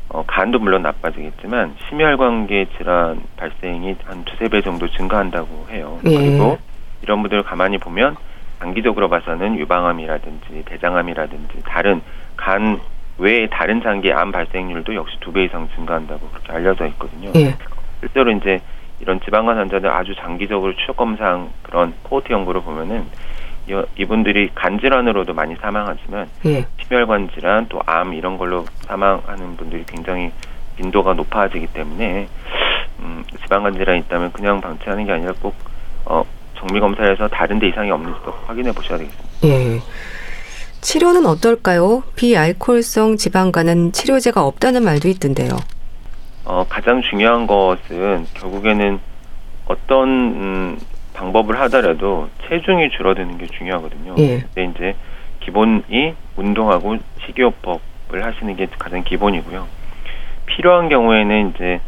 어, 0.09 0.23
간도 0.27 0.59
물론 0.59 0.83
나빠지겠지만 0.83 1.75
심혈관계 1.87 2.67
질환 2.77 3.21
발생이 3.37 3.95
한 4.03 4.25
두세 4.25 4.49
배 4.49 4.61
정도 4.61 4.87
증가한다고 4.89 5.67
해요. 5.71 5.99
예. 6.05 6.15
그리고 6.15 6.57
이런 7.01 7.21
분들을 7.21 7.43
가만히 7.43 7.77
보면 7.77 8.15
장기적으로 8.59 9.09
봐서는 9.09 9.57
유방암이라든지 9.57 10.63
대장암이라든지 10.65 11.63
다른 11.65 12.01
간 12.35 12.79
외의 13.17 13.49
다른 13.49 13.81
장기 13.81 14.11
암 14.11 14.31
발생률도 14.31 14.93
역시 14.95 15.17
두 15.21 15.31
배 15.31 15.45
이상 15.45 15.67
증가한다고 15.75 16.27
그렇게 16.29 16.51
알려져 16.51 16.85
있거든요. 16.87 17.31
예. 17.35 17.55
실제로 18.01 18.29
이제 18.31 18.59
이런 19.03 19.19
지방간 19.19 19.57
환자들 19.57 19.89
아주 19.89 20.15
장기적으로 20.15 20.73
추적 20.77 20.95
검사 20.95 21.45
그런 21.61 21.93
코호트 22.03 22.31
연구를 22.31 22.61
보면은 22.61 23.05
이분들이 23.97 24.49
간 24.55 24.79
질환으로도 24.79 25.33
많이 25.33 25.55
사망하지만 25.55 26.27
예. 26.45 26.65
심혈관 26.81 27.29
질환 27.33 27.67
또 27.67 27.81
암 27.85 28.13
이런 28.13 28.37
걸로 28.37 28.65
사망하는 28.87 29.57
분들이 29.57 29.83
굉장히 29.85 30.31
빈도가 30.77 31.13
높아지기 31.15 31.67
때문에 31.67 32.29
음, 32.99 33.25
지방간 33.41 33.73
질환이 33.73 33.99
있다면 33.99 34.31
그냥 34.31 34.61
방치하는 34.61 35.05
게 35.05 35.11
아니라 35.11 35.33
꼭 35.41 35.53
어, 36.05 36.23
정밀 36.57 36.79
검사에서 36.79 37.27
다른 37.27 37.59
데 37.59 37.67
이상이 37.67 37.91
없는지 37.91 38.17
도 38.23 38.31
확인해 38.47 38.71
보셔야 38.71 38.97
되겠습니다. 38.99 39.29
예. 39.43 39.81
치료는 40.79 41.25
어떨까요? 41.25 42.03
비알코올성 42.15 43.17
지방간은 43.17 43.91
치료제가 43.91 44.43
없다는 44.45 44.83
말도 44.83 45.09
있던데요. 45.09 45.57
어, 46.45 46.65
가장 46.67 47.01
중요한 47.01 47.47
것은 47.47 48.25
결국에는 48.33 48.99
어떤 49.65 50.09
음, 50.09 50.79
방법을 51.13 51.59
하더라도 51.61 52.29
체중이 52.47 52.89
줄어드는 52.89 53.37
게 53.37 53.47
중요하거든요. 53.47 54.15
예. 54.17 54.39
근데 54.53 54.65
이제 54.65 54.95
기본이 55.39 56.15
운동하고 56.35 56.97
식이요법을 57.25 58.23
하시는 58.23 58.55
게 58.55 58.67
가장 58.77 59.03
기본이고요. 59.03 59.67
필요한 60.45 60.89
경우에는 60.89 61.51
이제 61.51 61.79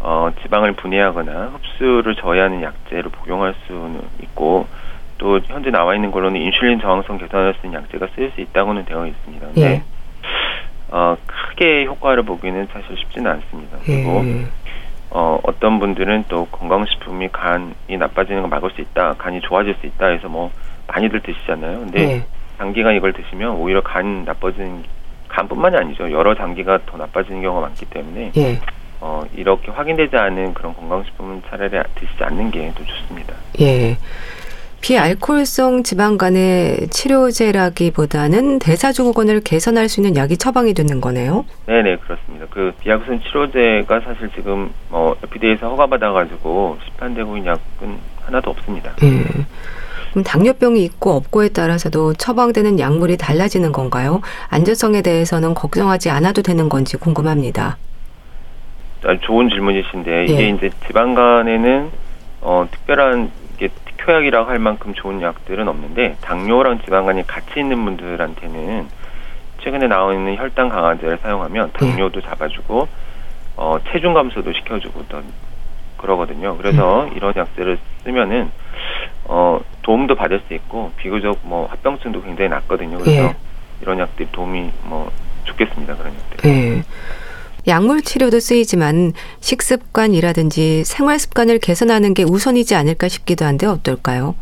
어, 0.00 0.30
지방을 0.42 0.72
분해하거나 0.72 1.52
흡수를 1.54 2.14
저해하는 2.16 2.62
약제를 2.62 3.10
복용할 3.10 3.54
수는 3.66 4.00
있고 4.22 4.66
또 5.18 5.40
현재 5.46 5.70
나와 5.70 5.94
있는 5.94 6.10
걸로는 6.10 6.40
인슐린 6.40 6.80
저항성 6.80 7.18
개선할 7.18 7.54
수 7.54 7.66
있는 7.66 7.80
약제가 7.80 8.08
쓰일 8.14 8.30
수 8.32 8.40
있다고는 8.40 8.84
되어 8.84 9.06
있습니다. 9.06 9.46
근데 9.46 9.62
예. 9.62 9.82
어, 10.96 11.16
크게 11.26 11.86
효과를 11.86 12.22
보기는 12.22 12.68
사실 12.72 12.96
쉽지는 12.96 13.28
않습니다. 13.32 13.78
그리고 13.84 14.22
예. 14.24 14.46
어, 15.10 15.40
어떤 15.42 15.80
분들은 15.80 16.26
또 16.28 16.46
건강식품이 16.46 17.30
간이 17.32 17.96
나빠지는 17.98 18.42
걸 18.42 18.50
막을 18.50 18.70
수 18.70 18.80
있다, 18.80 19.14
간이 19.18 19.40
좋아질 19.40 19.74
수 19.80 19.86
있다 19.86 20.06
해서 20.06 20.28
뭐 20.28 20.52
많이들 20.86 21.20
드시잖아요. 21.20 21.80
근데 21.80 22.00
예. 22.00 22.24
장기간 22.58 22.94
이걸 22.94 23.12
드시면 23.12 23.56
오히려 23.56 23.80
간 23.82 24.24
나빠지는 24.24 24.84
간뿐만이 25.26 25.76
아니죠. 25.76 26.12
여러 26.12 26.32
장기가 26.36 26.78
더 26.86 26.96
나빠지는 26.96 27.42
경우가 27.42 27.62
많기 27.66 27.86
때문에 27.86 28.30
예. 28.36 28.60
어, 29.00 29.24
이렇게 29.34 29.72
확인되지 29.72 30.16
않은 30.16 30.54
그런 30.54 30.74
건강식품은 30.76 31.42
차라리 31.50 31.70
드시지 31.96 32.22
않는 32.22 32.52
게 32.52 32.70
더 32.72 32.84
좋습니다. 32.84 33.34
예. 33.60 33.96
비알코올성 34.84 35.82
지방간의 35.82 36.88
치료제라기보다는 36.90 38.58
대사증후군을 38.58 39.40
개선할 39.40 39.88
수 39.88 40.00
있는 40.00 40.14
약이 40.14 40.36
처방이 40.36 40.74
되는 40.74 41.00
거네요. 41.00 41.46
네 41.66 41.80
네 41.80 41.96
그렇습니다. 41.96 42.44
그 42.50 42.70
비약성 42.80 43.20
치료제가 43.22 44.00
사실 44.00 44.28
지금 44.34 44.70
뭐 44.90 45.16
FDA에서 45.24 45.70
허가받아 45.70 46.12
가지고 46.12 46.76
시판되고 46.84 47.34
있는 47.38 47.52
약은 47.52 47.96
하나도 48.26 48.50
없습니다. 48.50 48.92
예. 49.02 49.24
그럼 50.10 50.22
당뇨병이 50.22 50.84
있고 50.84 51.12
없고에 51.12 51.48
따라서도 51.48 52.12
처방되는 52.12 52.78
약물이 52.78 53.16
달라지는 53.16 53.72
건가요? 53.72 54.20
안전성에 54.50 55.00
대해서는 55.00 55.54
걱정하지 55.54 56.10
않아도 56.10 56.42
되는 56.42 56.68
건지 56.68 56.98
궁금합니다. 56.98 57.78
좋은 59.22 59.48
질문이신데 59.48 60.24
이게 60.26 60.40
예. 60.44 60.48
이제 60.50 60.68
지방간에는 60.86 61.90
어, 62.42 62.68
특별한 62.70 63.30
특효약이라고 64.04 64.48
할 64.48 64.58
만큼 64.58 64.94
좋은 64.94 65.20
약들은 65.20 65.66
없는데 65.66 66.16
당뇨랑 66.20 66.80
지방간이 66.84 67.26
같이 67.26 67.60
있는 67.60 67.84
분들한테는 67.84 68.88
최근에 69.62 69.88
나와 69.88 70.12
있는 70.12 70.36
혈당 70.36 70.68
강화제를 70.68 71.18
사용하면 71.22 71.72
당뇨도 71.72 72.20
잡아주고 72.20 72.88
어, 73.56 73.78
체중 73.90 74.14
감소도 74.14 74.52
시켜주고 74.52 75.04
또 75.08 75.22
그러거든요. 75.96 76.56
그래서 76.58 77.08
이런 77.14 77.32
약들을 77.34 77.78
쓰면은 78.04 78.50
어, 79.24 79.60
도움도 79.82 80.16
받을 80.16 80.40
수 80.46 80.54
있고 80.54 80.92
비교적 80.96 81.38
뭐 81.42 81.66
합병증도 81.66 82.22
굉장히 82.22 82.50
낮거든요. 82.50 82.98
그래서 82.98 83.22
예. 83.22 83.36
이런 83.80 83.98
약들이 83.98 84.28
도움이 84.32 84.70
뭐 84.84 85.10
좋겠습니다. 85.44 85.96
그런 85.96 86.12
약들. 86.14 86.50
예. 86.50 86.82
약물 87.66 88.02
치료도 88.02 88.40
쓰이지만 88.40 89.12
식습관이라든지 89.40 90.84
생활 90.84 91.18
습관을 91.18 91.58
개선하는 91.58 92.12
게 92.14 92.22
우선이지 92.22 92.74
않을까 92.74 93.08
싶기도 93.08 93.44
한데 93.44 93.66
어떨까요? 93.66 94.34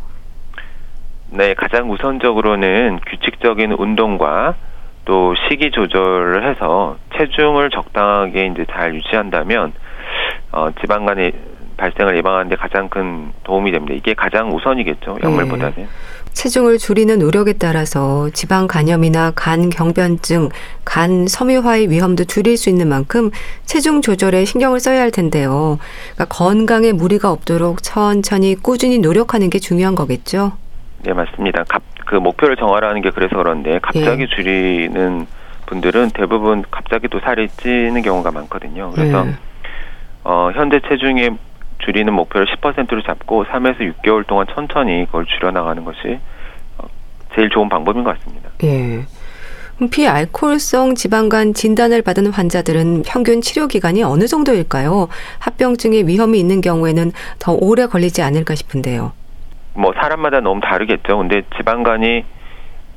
네, 1.31 1.55
가장 1.55 1.91
우선적으로는 1.91 3.01
규칙적인 3.07 3.73
운동과 3.73 4.55
또 5.05 5.35
식이 5.49 5.71
조절을 5.71 6.49
해서 6.51 6.97
체중을 7.17 7.71
적당하게 7.71 8.47
이제 8.47 8.67
잘 8.71 8.95
유지한다면 8.95 9.73
어, 10.53 10.71
지방간의 10.81 11.33
발생을 11.77 12.17
예방하는데 12.19 12.57
가장 12.57 12.89
큰 12.89 13.33
도움이 13.45 13.73
됩니다. 13.73 13.95
이게 13.95 14.15
가장 14.15 14.51
우선이겠죠. 14.55 15.19
약물보다는. 15.23 15.89
체중을 16.33 16.79
줄이는 16.79 17.19
노력에 17.19 17.55
따라서 17.55 18.29
지방 18.31 18.67
간염이나 18.67 19.33
간 19.35 19.71
경변증, 19.71 20.49
간 20.85 21.27
섬유화의 21.29 21.91
위험도 21.91 22.25
줄일 22.25 22.57
수 22.57 22.69
있는 22.71 22.89
만큼 22.89 23.31
체중 23.65 24.03
조절에 24.03 24.45
신경을 24.45 24.81
써야 24.81 25.01
할 25.01 25.11
텐데요. 25.11 25.79
그러니까 26.15 26.35
건강에 26.35 26.93
무리가 26.93 27.31
없도록 27.31 27.83
천천히 27.83 28.55
꾸준히 28.55 28.99
노력하는 28.99 29.51
게 29.51 29.59
중요한 29.59 29.95
거겠죠. 29.95 30.53
네, 31.05 31.13
맞습니다. 31.13 31.65
갑, 31.69 31.83
그 32.07 32.17
목표를 32.17 32.57
정하라는 32.57 33.03
게 33.03 33.11
그래서 33.11 33.37
그런데 33.37 33.79
갑자기 33.83 34.27
줄이는 34.29 35.27
분들은 35.67 36.11
대부분 36.11 36.65
갑자기 36.71 37.09
또 37.09 37.21
살이 37.21 37.49
찌는 37.49 38.03
경우가 38.03 38.31
많거든요. 38.31 38.91
그래서 38.95 39.27
예. 39.27 39.35
어, 40.25 40.51
현재 40.55 40.81
체중의 40.89 41.31
줄이는 41.85 42.13
목표를 42.13 42.47
10%로 42.47 43.03
잡고 43.03 43.45
3에서 43.45 43.79
6개월 43.95 44.27
동안 44.27 44.47
천천히 44.55 45.07
그걸 45.07 45.27
줄여나가는 45.27 45.85
것이 45.85 46.19
어, 46.79 46.87
제일 47.35 47.51
좋은 47.51 47.69
방법인 47.69 48.05
것 48.05 48.19
같습니다. 48.19 48.51
예. 48.65 49.05
그럼 49.77 49.91
비알코올성 49.91 50.95
지방간 50.95 51.55
진단을 51.55 52.03
받은 52.03 52.29
환자들은 52.29 53.03
평균 53.07 53.41
치료 53.41 53.67
기간이 53.67 54.03
어느 54.03 54.27
정도일까요? 54.27 55.09
합병증의 55.39 56.07
위험이 56.07 56.39
있는 56.39 56.61
경우에는 56.61 57.13
더 57.39 57.57
오래 57.61 57.87
걸리지 57.87 58.23
않을까 58.23 58.55
싶은데요. 58.55 59.13
뭐 59.75 59.93
사람마다 59.95 60.41
너무 60.41 60.61
다르겠죠. 60.61 61.19
근데 61.19 61.43
지방간이 61.57 62.25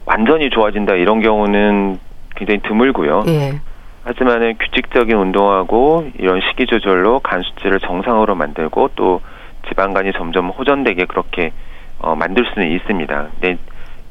완전히 0.06 0.50
좋아진다 0.50 0.96
이런 0.96 1.22
경우는 1.22 1.98
굉장히 2.36 2.60
드물고요. 2.62 3.24
예. 3.28 3.62
하지만은 4.06 4.56
규칙적인 4.60 5.18
운동하고 5.18 6.12
이런 6.20 6.40
식이 6.40 6.68
조절로 6.68 7.20
간 7.20 7.42
수치를 7.42 7.80
정상으로 7.80 8.36
만들고 8.36 8.92
또 8.96 9.22
지방간이 9.68 10.14
점점 10.14 10.50
호전되게 10.50 11.06
그렇게 11.06 11.52
어, 12.00 12.16
만들 12.16 12.46
수는 12.54 12.72
있습니다. 12.72 13.28
근데 13.32 13.58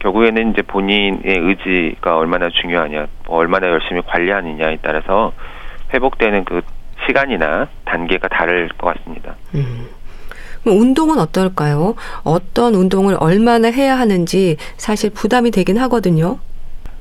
결국에는 0.00 0.50
이제 0.50 0.62
본인의 0.62 1.22
의지가 1.24 2.18
얼마나 2.18 2.48
중요하냐, 2.50 3.06
뭐 3.26 3.38
얼마나 3.38 3.68
열심히 3.68 4.02
관리하느냐에 4.02 4.78
따라서 4.82 5.32
회복되는 5.94 6.44
그 6.44 6.62
시간이나 7.06 7.68
단계가 7.84 8.26
다를 8.26 8.68
것 8.76 8.94
같습니다. 8.94 9.36
음. 9.54 9.86
그럼 10.64 10.80
운동은 10.80 11.18
어떨까요? 11.20 11.94
어떤 12.24 12.74
운동을 12.74 13.16
얼마나 13.20 13.68
해야 13.70 13.96
하는지 13.96 14.56
사실 14.76 15.10
부담이 15.10 15.52
되긴 15.52 15.78
하거든요. 15.78 16.38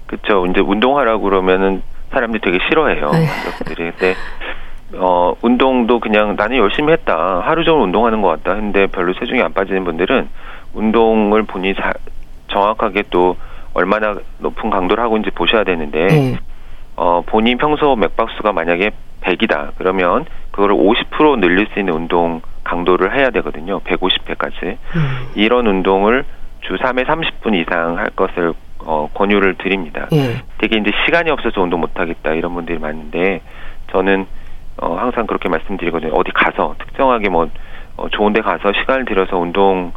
그렇죠. 0.06 0.46
이제 0.46 0.60
운동하라고 0.60 1.24
그러면은 1.24 1.82
사람들이 2.14 2.42
되게 2.42 2.60
싫어해요. 2.68 3.12
네. 3.12 3.26
가족들이. 3.26 3.92
근데 3.92 4.16
어 4.96 5.34
운동도 5.42 6.00
그냥 6.00 6.36
나는 6.36 6.58
열심히 6.58 6.94
했다. 6.94 7.42
하루 7.44 7.64
종일 7.64 7.84
운동하는 7.84 8.22
것 8.22 8.30
같다. 8.30 8.56
근데 8.56 8.88
별로 8.88 9.14
체중이 9.14 9.42
안 9.42 9.54
빠지는 9.54 9.84
분들은 9.84 10.30
운동을 10.74 11.44
본인이 11.44 11.76
자, 11.76 11.94
정확하게 12.52 13.04
또 13.10 13.36
얼마나 13.74 14.16
높은 14.40 14.70
강도를 14.70 15.04
하고 15.04 15.18
있는지 15.18 15.36
보셔야 15.36 15.64
되는데 15.64 16.08
예. 16.12 16.38
어 16.96 17.24
본인 17.26 17.58
평소 17.58 17.96
맥박수가 17.96 18.54
만약에 18.54 18.92
100이다. 19.22 19.72
그러면 19.78 20.26
그거를 20.52 20.76
50% 20.76 21.40
늘릴 21.40 21.68
수 21.74 21.80
있는 21.80 21.94
운동 21.94 22.42
강도를 22.64 23.18
해야 23.18 23.30
되거든요. 23.32 23.80
150회까지. 23.80 24.78
음. 24.96 25.28
이런 25.36 25.66
운동을 25.66 26.24
주 26.62 26.76
3회 26.76 27.06
30분 27.06 27.56
이상 27.56 27.98
할 27.98 28.10
것을 28.12 28.54
어, 28.86 29.10
권유를 29.14 29.56
드립니다. 29.56 30.08
예. 30.14 30.42
되게 30.58 30.78
이제 30.78 30.92
시간이 31.06 31.30
없어서 31.32 31.62
운동 31.62 31.82
못 31.82 31.92
하겠다 32.00 32.34
이런 32.34 32.54
분들이 32.54 32.80
많은데 32.80 33.42
저는 33.92 34.26
어 34.82 34.96
항상 34.96 35.28
그렇게 35.28 35.50
말씀드리거든요. 35.50 36.14
어디 36.14 36.32
가서 36.32 36.76
특정하게 36.80 37.30
뭐 37.30 37.48
어, 37.98 38.10
좋은 38.10 38.34
데 38.34 38.42
가서 38.42 38.72
시간을 38.74 39.06
들여서 39.06 39.38
운동을 39.38 39.92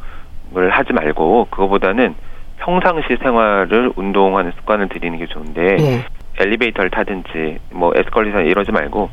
하지 0.71 0.93
말고 0.93 1.47
그거보다는 1.51 2.15
평상시 2.59 3.17
생활을 3.23 3.93
운동하는 3.97 4.53
습관을 4.59 4.89
들이는 4.89 5.19
게 5.19 5.27
좋은데 5.27 5.77
예. 5.79 6.05
엘리베이터를 6.39 6.91
타든지 6.91 7.59
뭐 7.73 7.93
에스컬레이터 7.97 8.41
이러지 8.43 8.71
말고 8.73 9.09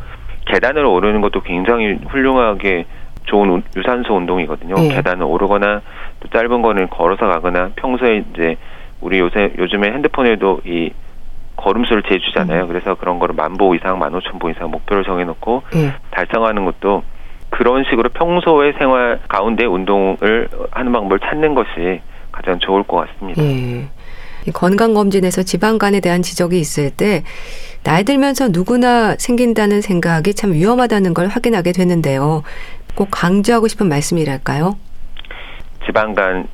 계단을 0.45 0.86
오르는 0.86 1.21
것도 1.21 1.41
굉장히 1.41 1.97
훌륭하게 2.09 2.86
좋은 3.25 3.49
운- 3.49 3.63
유산소 3.77 4.15
운동이거든요. 4.15 4.75
예. 4.77 4.89
계단을 4.95 5.23
오르거나 5.23 5.81
또 6.19 6.27
짧은 6.29 6.62
거는 6.62 6.89
걸어서 6.89 7.25
가거나 7.27 7.69
평소에 7.77 8.23
이제 8.33 8.57
우리 9.03 9.19
요새 9.19 9.51
요즘에 9.57 9.91
핸드폰에도 9.91 10.61
이 10.65 10.91
걸음수를 11.57 12.03
재주잖아요. 12.03 12.67
그래서 12.67 12.95
그런 12.95 13.19
거를 13.19 13.35
만보 13.35 13.75
이상, 13.75 13.99
만 13.99 14.15
오천 14.15 14.39
보 14.39 14.49
이상 14.49 14.71
목표를 14.71 15.03
정해놓고 15.03 15.63
예. 15.75 15.93
달성하는 16.11 16.65
것도 16.65 17.03
그런 17.49 17.83
식으로 17.83 18.09
평소의 18.09 18.73
생활 18.79 19.19
가운데 19.27 19.65
운동을 19.65 20.49
하는 20.71 20.91
방법을 20.91 21.19
찾는 21.19 21.53
것이 21.53 22.01
가장 22.31 22.59
좋을 22.59 22.83
것 22.83 23.05
같습니다. 23.07 23.43
예. 23.43 23.87
이 24.47 24.51
건강검진에서 24.51 25.43
지방간에 25.43 25.99
대한 25.99 26.21
지적이 26.21 26.59
있을 26.59 26.89
때 26.89 27.23
나이 27.83 28.03
들면서 28.03 28.49
누구나 28.49 29.15
생긴다는 29.17 29.81
생각이 29.81 30.33
참 30.33 30.53
위험하다는 30.53 31.13
걸 31.13 31.27
확인하게 31.27 31.73
되는데요. 31.73 32.43
꼭 32.95 33.09
강조하고 33.11 33.67
싶은 33.67 33.87
말씀이랄까요? 33.87 34.77
지방간에 35.86 36.46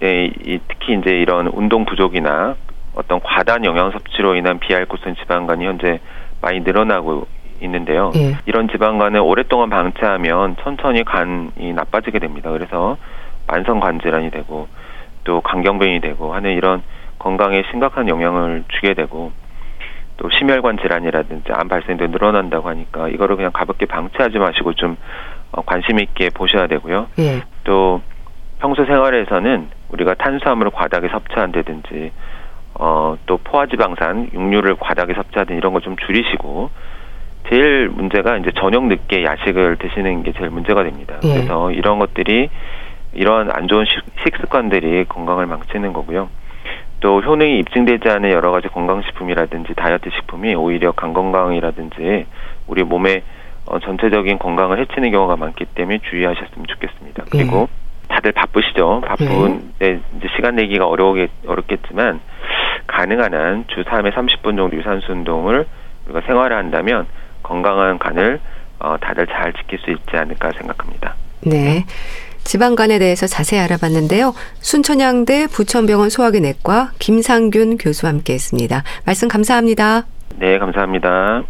이- 0.45 0.59
특히 0.67 0.93
이제 0.93 1.11
이런 1.11 1.47
운동 1.47 1.85
부족이나 1.85 2.55
어떤 2.95 3.19
과다한 3.21 3.65
영양 3.65 3.91
섭취로 3.91 4.35
인한 4.35 4.59
비알코올성 4.59 5.15
지방간이 5.15 5.65
현재 5.65 5.99
많이 6.41 6.59
늘어나고 6.61 7.27
있는데요. 7.61 8.11
예. 8.15 8.35
이런 8.45 8.67
지방간을 8.69 9.19
오랫동안 9.19 9.69
방치하면 9.69 10.55
천천히 10.63 11.03
간이 11.03 11.73
나빠지게 11.73 12.19
됩니다. 12.19 12.49
그래서 12.51 12.97
만성 13.47 13.79
간 13.79 13.99
질환이 13.99 14.31
되고 14.31 14.67
또 15.23 15.41
간경변이 15.41 15.99
되고 15.99 16.33
하는 16.33 16.51
이런 16.55 16.81
건강에 17.19 17.63
심각한 17.69 18.07
영향을 18.07 18.63
주게 18.69 18.93
되고 18.93 19.31
또 20.17 20.29
심혈관 20.29 20.77
질환이라든지 20.79 21.51
암 21.53 21.67
발생도 21.67 22.07
늘어난다고 22.07 22.69
하니까 22.69 23.09
이거를 23.09 23.35
그냥 23.35 23.51
가볍게 23.53 23.85
방치하지 23.85 24.37
마시고 24.37 24.73
좀 24.73 24.97
어, 25.51 25.61
관심 25.61 25.99
있게 25.99 26.29
보셔야 26.29 26.67
되고요. 26.67 27.07
예. 27.19 27.41
또 27.63 28.01
평소 28.59 28.85
생활에서는 28.85 29.69
우리가 29.89 30.13
탄수화물을 30.15 30.71
과다하게 30.71 31.07
섭취한다든지 31.09 32.11
어, 32.75 33.17
또 33.25 33.37
포화지방산, 33.37 34.29
육류를 34.33 34.75
과다하게 34.75 35.13
섭취하든 35.13 35.57
이런 35.57 35.73
거좀 35.73 35.95
줄이시고 35.95 36.69
제일 37.49 37.89
문제가 37.89 38.37
이제 38.37 38.51
저녁 38.55 38.85
늦게 38.85 39.23
야식을 39.23 39.77
드시는 39.77 40.23
게 40.23 40.33
제일 40.33 40.49
문제가 40.49 40.83
됩니다. 40.83 41.19
예. 41.23 41.33
그래서 41.33 41.71
이런 41.71 41.99
것들이 41.99 42.49
이런 43.13 43.49
안 43.51 43.67
좋은 43.67 43.85
식, 43.85 44.03
식습관들이 44.23 45.05
건강을 45.05 45.47
망치는 45.47 45.93
거고요. 45.93 46.29
또 46.99 47.21
효능이 47.21 47.59
입증되지 47.59 48.09
않은 48.09 48.29
여러 48.31 48.51
가지 48.51 48.67
건강식품이라든지 48.67 49.73
다이어트 49.73 50.09
식품이 50.09 50.53
오히려 50.55 50.91
간 50.91 51.13
건강이라든지 51.13 52.25
우리 52.67 52.83
몸의 52.83 53.23
어, 53.65 53.79
전체적인 53.79 54.37
건강을 54.37 54.79
해치는 54.79 55.11
경우가 55.11 55.37
많기 55.37 55.65
때문에 55.65 55.99
주의하셨으면 56.09 56.67
좋겠습니다. 56.67 57.23
그리고 57.31 57.69
예. 57.71 57.88
다들 58.19 58.31
바쁘시죠. 58.33 59.01
바쁜 59.05 59.71
예. 59.81 59.99
이제 60.17 60.27
시간 60.35 60.55
내기가 60.55 60.85
어려우겠, 60.87 61.29
어렵겠지만 61.47 62.19
가능한 62.87 63.33
한 63.33 63.65
주 63.69 63.83
3회 63.83 64.13
30분 64.13 64.57
정도 64.57 64.75
유산소 64.75 65.13
운동을 65.13 65.65
우리가 66.05 66.21
생활을 66.27 66.57
한다면 66.57 67.05
건강한 67.43 67.97
간을 67.97 68.39
어, 68.79 68.97
다들 68.99 69.25
잘 69.27 69.53
지킬 69.53 69.79
수 69.79 69.91
있지 69.91 70.15
않을까 70.15 70.51
생각합니다. 70.57 71.15
네. 71.41 71.85
지방간에 72.43 72.99
대해서 72.99 73.27
자세히 73.27 73.59
알아봤는데요. 73.61 74.33
순천향대 74.59 75.47
부천병원 75.47 76.09
소화기 76.09 76.41
내과 76.41 76.91
김상균 76.99 77.77
교수와 77.77 78.11
함께했습니다. 78.11 78.83
말씀 79.05 79.27
감사합니다. 79.27 80.03
네, 80.37 80.57
감사합니다. 80.57 81.43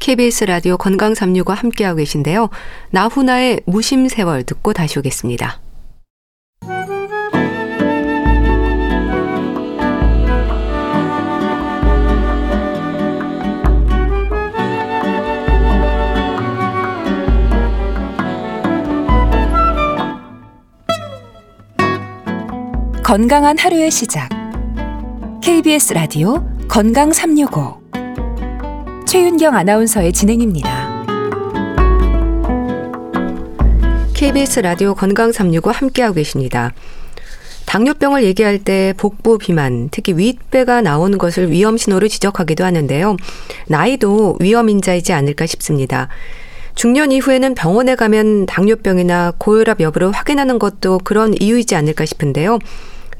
KBS 0.00 0.44
라디오 0.44 0.76
건강 0.76 1.14
365 1.14 1.52
함께하고 1.52 1.96
계신데요. 1.98 2.48
나훈아의 2.90 3.60
무심세월 3.66 4.44
듣고 4.44 4.72
다시 4.72 4.98
오겠습니다. 4.98 5.60
건강한 23.08 23.56
하루의 23.56 23.90
시작. 23.90 24.28
KBS 25.40 25.94
라디오 25.94 26.46
건강 26.68 27.10
365. 27.10 27.80
최윤경 29.06 29.54
아나운서의 29.54 30.12
진행입니다. 30.12 31.06
KBS 34.12 34.60
라디오 34.60 34.94
건강 34.94 35.32
365 35.32 35.70
함께하고 35.70 36.16
계십니다. 36.16 36.74
당뇨병을 37.64 38.24
얘기할 38.24 38.58
때 38.58 38.92
복부 38.98 39.38
비만, 39.38 39.88
특히 39.90 40.12
윗배가 40.12 40.82
나오는 40.82 41.16
것을 41.16 41.50
위험 41.50 41.78
신호로 41.78 42.08
지적하기도 42.08 42.62
하는데요. 42.62 43.16
나이도 43.68 44.36
위험 44.38 44.68
인자이지 44.68 45.14
않을까 45.14 45.46
싶습니다. 45.46 46.08
중년 46.74 47.10
이후에는 47.10 47.54
병원에 47.54 47.96
가면 47.96 48.44
당뇨병이나 48.44 49.32
고혈압 49.38 49.80
여부를 49.80 50.12
확인하는 50.12 50.58
것도 50.58 50.98
그런 51.02 51.32
이유이지 51.40 51.74
않을까 51.74 52.04
싶은데요. 52.04 52.58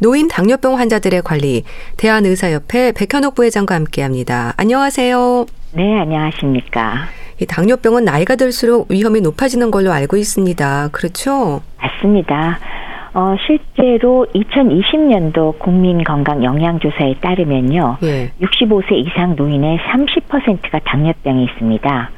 노인 0.00 0.28
당뇨병 0.28 0.78
환자들의 0.78 1.22
관리 1.22 1.64
대한의사협회 1.96 2.92
백현옥 2.92 3.34
부회장과 3.34 3.74
함께합니다. 3.74 4.54
안녕하세요. 4.56 5.46
네, 5.74 5.98
안녕하십니까. 6.00 7.06
이 7.40 7.46
당뇨병은 7.46 8.04
나이가 8.04 8.36
들수록 8.36 8.90
위험이 8.90 9.20
높아지는 9.20 9.70
걸로 9.70 9.92
알고 9.92 10.16
있습니다. 10.16 10.88
그렇죠? 10.92 11.62
맞습니다. 11.80 12.58
어, 13.14 13.34
실제로 13.46 14.26
2020년도 14.34 15.58
국민건강영양조사에 15.58 17.14
따르면요. 17.20 17.96
예. 18.04 18.30
65세 18.40 18.92
이상 18.92 19.34
노인의 19.34 19.78
30%가 19.78 20.78
당뇨병이 20.84 21.44
있습니다. 21.44 22.10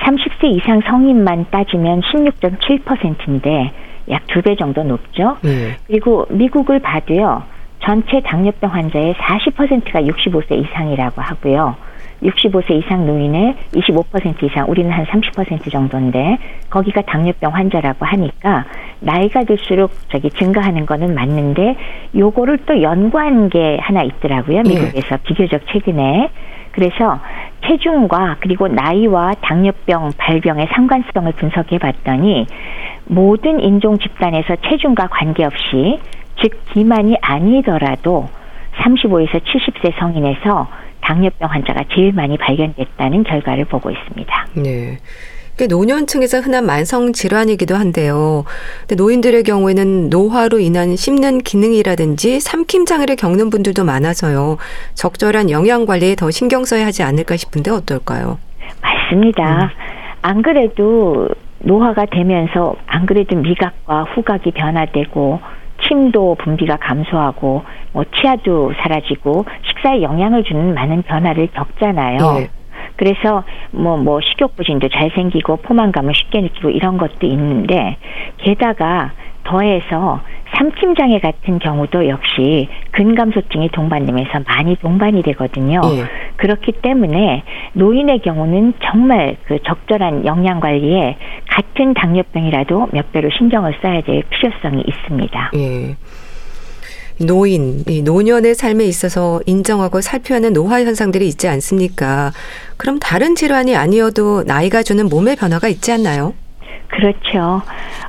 30세 0.00 0.56
이상 0.56 0.80
성인만 0.80 1.46
따지면 1.50 2.00
16.7%인데 2.00 3.72
약 4.10 4.26
두 4.26 4.42
배 4.42 4.56
정도 4.56 4.82
높죠. 4.82 5.36
네. 5.42 5.76
그리고 5.86 6.26
미국을 6.30 6.78
봐도요. 6.80 7.42
전체 7.82 8.20
당뇨병 8.20 8.72
환자의 8.72 9.14
40%가 9.14 10.02
65세 10.02 10.52
이상이라고 10.52 11.22
하고요. 11.22 11.76
65세 12.22 12.72
이상 12.72 13.06
노인의 13.06 13.54
25% 13.72 14.42
이상, 14.42 14.68
우리는 14.68 14.90
한 14.90 15.06
30% 15.06 15.72
정도인데 15.72 16.36
거기가 16.68 17.00
당뇨병 17.02 17.54
환자라고 17.54 18.04
하니까 18.04 18.66
나이가 19.00 19.44
들수록 19.44 19.90
저기 20.10 20.28
증가하는 20.30 20.84
거는 20.84 21.14
맞는데 21.14 21.76
요거를 22.14 22.58
또 22.66 22.82
연구한 22.82 23.48
게 23.48 23.78
하나 23.80 24.02
있더라고요. 24.02 24.62
네. 24.62 24.74
미국에서 24.74 25.16
네. 25.16 25.22
비교적 25.24 25.62
최근에. 25.72 26.28
그래서 26.72 27.20
체중과 27.66 28.36
그리고 28.40 28.68
나이와 28.68 29.34
당뇨병 29.40 30.12
발병의 30.16 30.68
상관성을 30.72 31.30
분석해 31.32 31.78
봤더니 31.78 32.46
모든 33.06 33.60
인종 33.60 33.98
집단에서 33.98 34.56
체중과 34.56 35.08
관계없이 35.08 36.00
즉 36.40 36.58
비만이 36.72 37.16
아니더라도 37.20 38.28
35에서 38.78 39.40
70세 39.42 39.98
성인에서 39.98 40.68
당뇨병 41.00 41.50
환자가 41.50 41.84
제일 41.92 42.12
많이 42.12 42.36
발견됐다는 42.38 43.24
결과를 43.24 43.64
보고 43.64 43.90
있습니다. 43.90 44.46
네. 44.56 44.98
노년층에서 45.66 46.40
흔한 46.40 46.66
만성 46.66 47.12
질환이기도 47.12 47.74
한데요. 47.76 48.44
근데 48.80 48.94
노인들의 48.96 49.42
경우에는 49.42 50.10
노화로 50.10 50.58
인한 50.58 50.96
씹는 50.96 51.38
기능이라든지 51.38 52.40
삼킴 52.40 52.86
장애를 52.86 53.16
겪는 53.16 53.50
분들도 53.50 53.84
많아서요. 53.84 54.58
적절한 54.94 55.50
영양 55.50 55.86
관리에 55.86 56.14
더 56.14 56.30
신경 56.30 56.64
써야 56.64 56.86
하지 56.86 57.02
않을까 57.02 57.36
싶은데 57.36 57.70
어떨까요? 57.70 58.38
맞습니다. 58.82 59.64
음. 59.64 59.68
안 60.22 60.42
그래도 60.42 61.28
노화가 61.60 62.06
되면서 62.06 62.74
안 62.86 63.06
그래도 63.06 63.36
미각과 63.36 64.04
후각이 64.14 64.52
변화되고 64.52 65.40
침도 65.86 66.36
분비가 66.36 66.76
감소하고 66.76 67.62
뭐 67.92 68.04
치아도 68.14 68.72
사라지고 68.82 69.44
식사에 69.66 70.02
영향을 70.02 70.44
주는 70.44 70.74
많은 70.74 71.02
변화를 71.02 71.48
겪잖아요. 71.48 72.18
네. 72.38 72.50
그래서 73.00 73.44
뭐뭐 73.70 73.96
뭐 73.96 74.20
식욕 74.20 74.56
부진도 74.56 74.90
잘 74.90 75.10
생기고 75.14 75.56
포만감을 75.56 76.14
쉽게 76.14 76.42
느끼고 76.42 76.68
이런 76.68 76.98
것도 76.98 77.26
있는데 77.26 77.96
게다가 78.36 79.12
더해서 79.42 80.20
삼킴 80.54 80.94
장애 80.96 81.18
같은 81.18 81.58
경우도 81.60 82.08
역시 82.10 82.68
근감소증이 82.90 83.70
동반되면서 83.70 84.40
많이 84.46 84.76
동반이 84.76 85.22
되거든요. 85.22 85.80
예. 85.84 86.04
그렇기 86.36 86.72
때문에 86.72 87.42
노인의 87.72 88.18
경우는 88.18 88.74
정말 88.84 89.38
그 89.46 89.58
적절한 89.62 90.26
영양 90.26 90.60
관리에 90.60 91.16
같은 91.48 91.94
당뇨병이라도 91.94 92.88
몇 92.92 93.12
배로 93.12 93.30
신경을 93.30 93.76
써야 93.80 94.02
될 94.02 94.24
필요성이 94.28 94.84
있습니다. 94.86 95.52
예. 95.56 95.96
노인, 97.20 97.84
노년의 98.04 98.54
삶에 98.54 98.84
있어서 98.84 99.40
인정하고 99.46 100.00
살펴야 100.00 100.36
하는 100.36 100.52
노화 100.52 100.80
현상들이 100.82 101.26
있지 101.28 101.48
않습니까? 101.48 102.32
그럼 102.76 102.98
다른 102.98 103.34
질환이 103.34 103.76
아니어도 103.76 104.44
나이가 104.44 104.82
주는 104.82 105.08
몸의 105.08 105.36
변화가 105.36 105.68
있지 105.68 105.92
않나요? 105.92 106.32
그렇죠. 106.88 107.62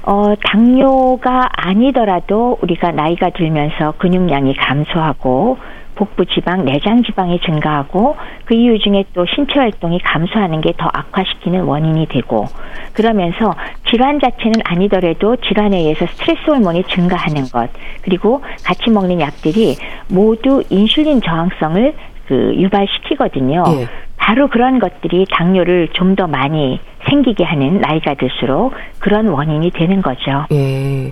어, 0.04 0.34
당뇨가 0.44 1.50
아니더라도 1.52 2.58
우리가 2.62 2.92
나이가 2.92 3.30
들면서 3.30 3.94
근육량이 4.00 4.56
감소하고 4.56 5.58
복부 6.02 6.26
지방, 6.26 6.66
내장 6.66 7.04
지방이 7.04 7.40
증가하고 7.42 8.18
그 8.46 8.56
이유 8.56 8.80
중에 8.80 9.04
또 9.14 9.24
신체 9.28 9.60
활동이 9.60 10.00
감소하는 10.00 10.60
게 10.62 10.72
더 10.76 10.90
악화시키는 10.92 11.62
원인이 11.66 12.08
되고 12.08 12.46
그러면서 12.94 13.54
질환 13.88 14.20
자체는 14.20 14.54
아니더라도 14.64 15.36
질환에 15.36 15.78
의해서 15.78 16.08
스트레스 16.08 16.42
호르몬이 16.48 16.84
증가하는 16.86 17.44
것 17.52 17.70
그리고 18.02 18.42
같이 18.66 18.90
먹는 18.90 19.20
약들이 19.22 19.76
모두 20.10 20.64
인슐린 20.72 21.22
저항성을 21.22 21.94
그 22.28 22.54
유발시키거든요. 22.56 23.64
예. 23.68 23.88
바로 24.18 24.48
그런 24.48 24.80
것들이 24.80 25.26
당뇨를 25.32 25.90
좀 25.94 26.16
더 26.16 26.26
많이 26.26 26.80
생기게 27.10 27.44
하는 27.44 27.80
나이가 27.80 28.16
들수록 28.16 28.74
그런 29.00 29.28
원인이 29.28 29.70
되는 29.72 30.02
거죠. 30.02 30.46
예. 30.52 31.12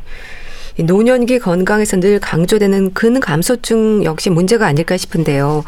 노년기 0.84 1.40
건강에서 1.40 2.00
늘 2.00 2.20
강조되는 2.20 2.94
근감소증 2.94 4.04
역시 4.04 4.30
문제가 4.30 4.66
아닐까 4.66 4.98
싶은데요. 4.98 5.64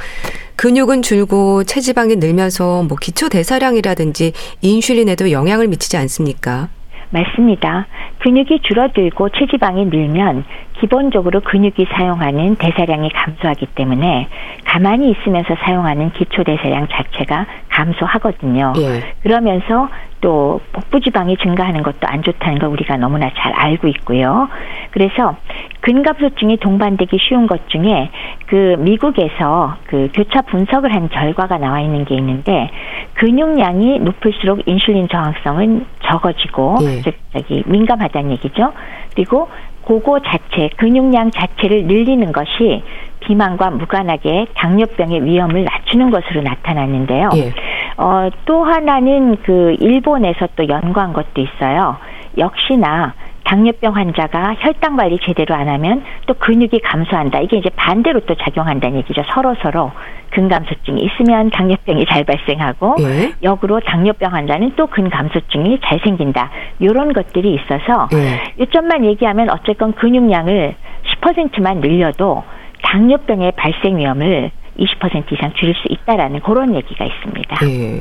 근육은 0.55 1.01
줄고 1.01 1.63
체지방이 1.63 2.17
늘면서 2.17 2.83
뭐 2.83 2.97
기초 2.99 3.29
대사량이라든지 3.29 4.33
인슐린에도 4.61 5.31
영향을 5.31 5.67
미치지 5.67 5.97
않습니까? 5.97 6.69
맞습니다. 7.09 7.87
근육이 8.19 8.61
줄어들고 8.63 9.29
체지방이 9.29 9.85
늘면 9.85 10.45
기본적으로 10.81 11.41
근육이 11.41 11.85
사용하는 11.93 12.55
대사량이 12.55 13.09
감소하기 13.09 13.67
때문에 13.75 14.27
가만히 14.65 15.11
있으면서 15.11 15.55
사용하는 15.63 16.11
기초 16.13 16.43
대사량 16.43 16.87
자체가 16.87 17.45
감소하거든요. 17.69 18.73
예. 18.77 19.13
그러면서 19.21 19.89
또 20.21 20.59
복부 20.71 20.99
지방이 20.99 21.37
증가하는 21.37 21.83
것도 21.83 21.99
안 22.01 22.23
좋다는 22.23 22.59
걸 22.59 22.69
우리가 22.69 22.97
너무나 22.97 23.29
잘 23.35 23.53
알고 23.53 23.87
있고요. 23.89 24.49
그래서 24.91 25.35
근감소증이 25.81 26.57
동반되기 26.57 27.17
쉬운 27.19 27.47
것 27.47 27.69
중에 27.69 28.09
그 28.47 28.75
미국에서 28.79 29.77
그 29.85 30.09
교차 30.13 30.41
분석을 30.43 30.93
한 30.93 31.09
결과가 31.09 31.57
나와 31.57 31.79
있는 31.79 32.05
게 32.05 32.15
있는데 32.15 32.69
근육량이 33.15 33.99
높을수록 33.99 34.61
인슐린 34.67 35.09
저항성은 35.09 35.85
적어지고 36.05 36.77
예. 36.81 37.01
즉 37.01 37.15
저기 37.33 37.63
민감하다는 37.65 38.31
얘기죠. 38.31 38.73
그리고 39.13 39.49
고거 39.83 40.19
자체 40.19 40.69
근육량 40.77 41.31
자체를 41.31 41.85
늘리는 41.85 42.31
것이 42.31 42.83
비만과 43.21 43.71
무관하게 43.71 44.47
당뇨병의 44.55 45.23
위험을 45.25 45.63
낮추는 45.63 46.09
것으로 46.09 46.41
나타났는데요. 46.41 47.29
예. 47.35 47.53
어, 47.97 48.29
또 48.45 48.63
하나는 48.63 49.37
그 49.43 49.75
일본에서 49.79 50.47
또 50.55 50.67
연구한 50.67 51.13
것도 51.13 51.41
있어요. 51.41 51.97
역시나 52.37 53.13
당뇨병 53.51 53.97
환자가 53.97 54.55
혈당 54.59 54.95
관리 54.95 55.19
제대로 55.25 55.53
안 55.55 55.67
하면 55.67 56.05
또 56.25 56.33
근육이 56.35 56.79
감소한다. 56.85 57.41
이게 57.41 57.57
이제 57.57 57.69
반대로 57.75 58.21
또 58.21 58.33
작용한다는 58.35 58.99
얘기죠. 58.99 59.23
서로 59.33 59.53
서로 59.61 59.91
근감소증이 60.29 61.01
있으면 61.01 61.49
당뇨병이 61.49 62.05
잘 62.05 62.23
발생하고 62.23 62.95
예. 63.01 63.33
역으로 63.43 63.81
당뇨병 63.81 64.33
환자는 64.33 64.71
또 64.77 64.87
근감소증이 64.87 65.79
잘 65.83 65.99
생긴다. 66.01 66.49
이런 66.79 67.11
것들이 67.11 67.53
있어서 67.55 68.07
예. 68.13 68.41
요점만 68.57 69.03
얘기하면 69.03 69.49
어쨌건 69.49 69.91
근육량을 69.95 70.75
10%만 71.19 71.81
늘려도 71.81 72.45
당뇨병의 72.83 73.51
발생 73.57 73.97
위험을 73.97 74.51
20% 74.79 75.29
이상 75.33 75.51
줄일 75.55 75.75
수 75.75 75.89
있다라는 75.89 76.39
그런 76.39 76.73
얘기가 76.73 77.03
있습니다. 77.03 77.57
예. 77.67 77.99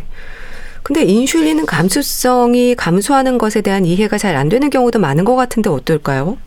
근데 0.82 1.02
인슐린은 1.04 1.66
감수성이 1.66 2.74
감소하는 2.74 3.38
것에 3.38 3.60
대한 3.62 3.84
이해가 3.84 4.18
잘 4.18 4.30
안 4.36 4.48
되는 4.48 4.70
경우도 4.70 4.98
많은 5.00 5.24
것 5.24 5.36
같은데 5.36 5.68
어떨까요? 5.70 6.38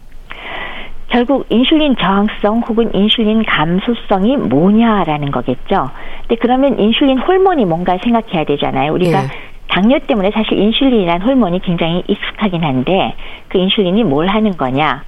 결국 1.10 1.46
인슐린 1.50 1.96
저항성 2.00 2.62
혹은 2.68 2.90
인슐린 2.96 3.44
감소성이 3.46 4.36
뭐냐라는 4.38 5.32
거겠죠. 5.32 5.92
근데 6.22 6.36
그러면 6.42 6.80
인슐린 6.80 7.20
호르몬이 7.20 7.66
뭔가 7.66 7.98
생각해야 8.02 8.46
되잖아요. 8.46 8.94
우리가 8.94 9.24
예. 9.26 9.28
당뇨 9.68 10.00
때문에 10.00 10.32
사실 10.34 10.58
인슐린이라는 10.58 11.22
호르몬이 11.26 11.60
굉장히 11.60 12.04
익숙하긴 12.08 12.64
한데 12.64 13.14
그 13.50 13.60
인슐린이 13.60 14.04
뭘 14.06 14.28
하는 14.28 14.58
거냐? 14.58 15.04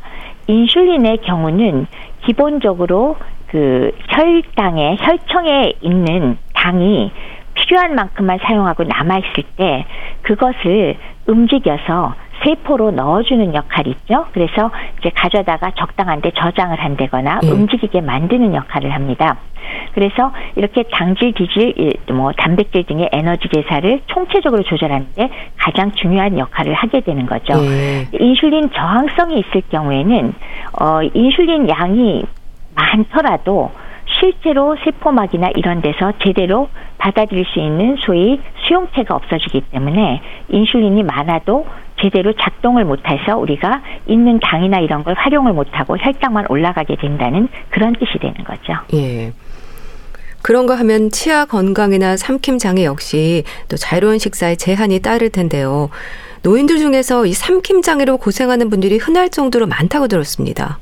인슐린의 0.48 1.20
경우는 1.24 1.88
기본적으로 2.26 3.16
그 3.48 3.92
혈당에 4.10 4.98
혈청에 5.00 5.74
있는 5.82 6.38
당이 6.54 7.12
필요한 7.56 7.96
만큼만 7.96 8.40
사용하고 8.44 8.84
남아있을 8.84 9.44
때 9.56 9.86
그것을 10.22 10.98
움직여서 11.28 12.14
세포로 12.44 12.92
넣어주는 12.92 13.56
역할이 13.56 13.92
있죠. 13.92 14.26
그래서 14.34 14.72
이제 15.00 15.10
가져다가 15.16 15.72
적당한데 15.72 16.32
저장을 16.32 16.80
한다거나 16.80 17.40
음. 17.44 17.50
움직이게 17.52 18.02
만드는 18.02 18.54
역할을 18.54 18.94
합니다. 18.94 19.38
그래서 19.94 20.32
이렇게 20.56 20.84
당질, 20.92 21.34
지질, 21.34 21.94
뭐 22.12 22.32
단백질 22.34 22.84
등의 22.84 23.10
에너지 23.12 23.48
대사를 23.48 24.02
총체적으로 24.08 24.62
조절하는데 24.64 25.30
가장 25.58 25.92
중요한 25.94 26.38
역할을 26.38 26.74
하게 26.74 27.02
되는 27.02 27.26
거죠. 27.26 27.54
음. 27.54 28.06
인슐린 28.12 28.72
저항성이 28.72 29.40
있을 29.40 29.62
경우에는 29.72 30.34
어 30.80 31.02
인슐린 31.02 31.70
양이 31.70 32.24
많더라도 32.76 33.72
실제로 34.20 34.76
세포막이나 34.84 35.50
이런 35.56 35.82
데서 35.82 36.14
제대로 36.24 36.70
받아들일 36.98 37.46
수 37.46 37.60
있는 37.60 37.98
소위 38.00 38.40
수용체가 38.66 39.16
없어지기 39.16 39.62
때문에 39.72 40.22
인슐린이 40.50 41.04
많아도 41.04 41.66
제대로 42.02 42.34
작동을 42.34 42.86
못해서 42.86 43.38
우리가 43.38 43.82
있는 44.08 44.40
당이나 44.40 44.80
이런 44.80 45.04
걸 45.04 45.14
활용을 45.16 45.54
못하고 45.54 45.98
혈당만 45.98 46.46
올라가게 46.50 46.96
된다는 46.96 47.48
그런 47.70 47.94
뜻이 47.94 48.18
되는 48.20 48.36
거죠. 48.44 48.74
예. 48.94 49.34
그런 50.42 50.68
거 50.68 50.76
하면 50.76 51.10
치아 51.10 51.46
건강이나 51.46 52.18
삼킴 52.18 52.60
장애 52.60 52.86
역시 52.86 53.44
또 53.68 53.78
자유로운 53.78 54.20
식사에 54.20 54.56
제한이 54.56 55.00
따를 55.00 55.32
텐데요. 55.32 55.90
노인들 56.44 56.78
중에서 56.78 57.26
이 57.26 57.34
삼킴 57.34 57.82
장애로 57.82 58.18
고생하는 58.18 58.70
분들이 58.70 58.98
흔할 58.98 59.30
정도로 59.30 59.66
많다고 59.66 60.08
들었습니다. 60.08 60.78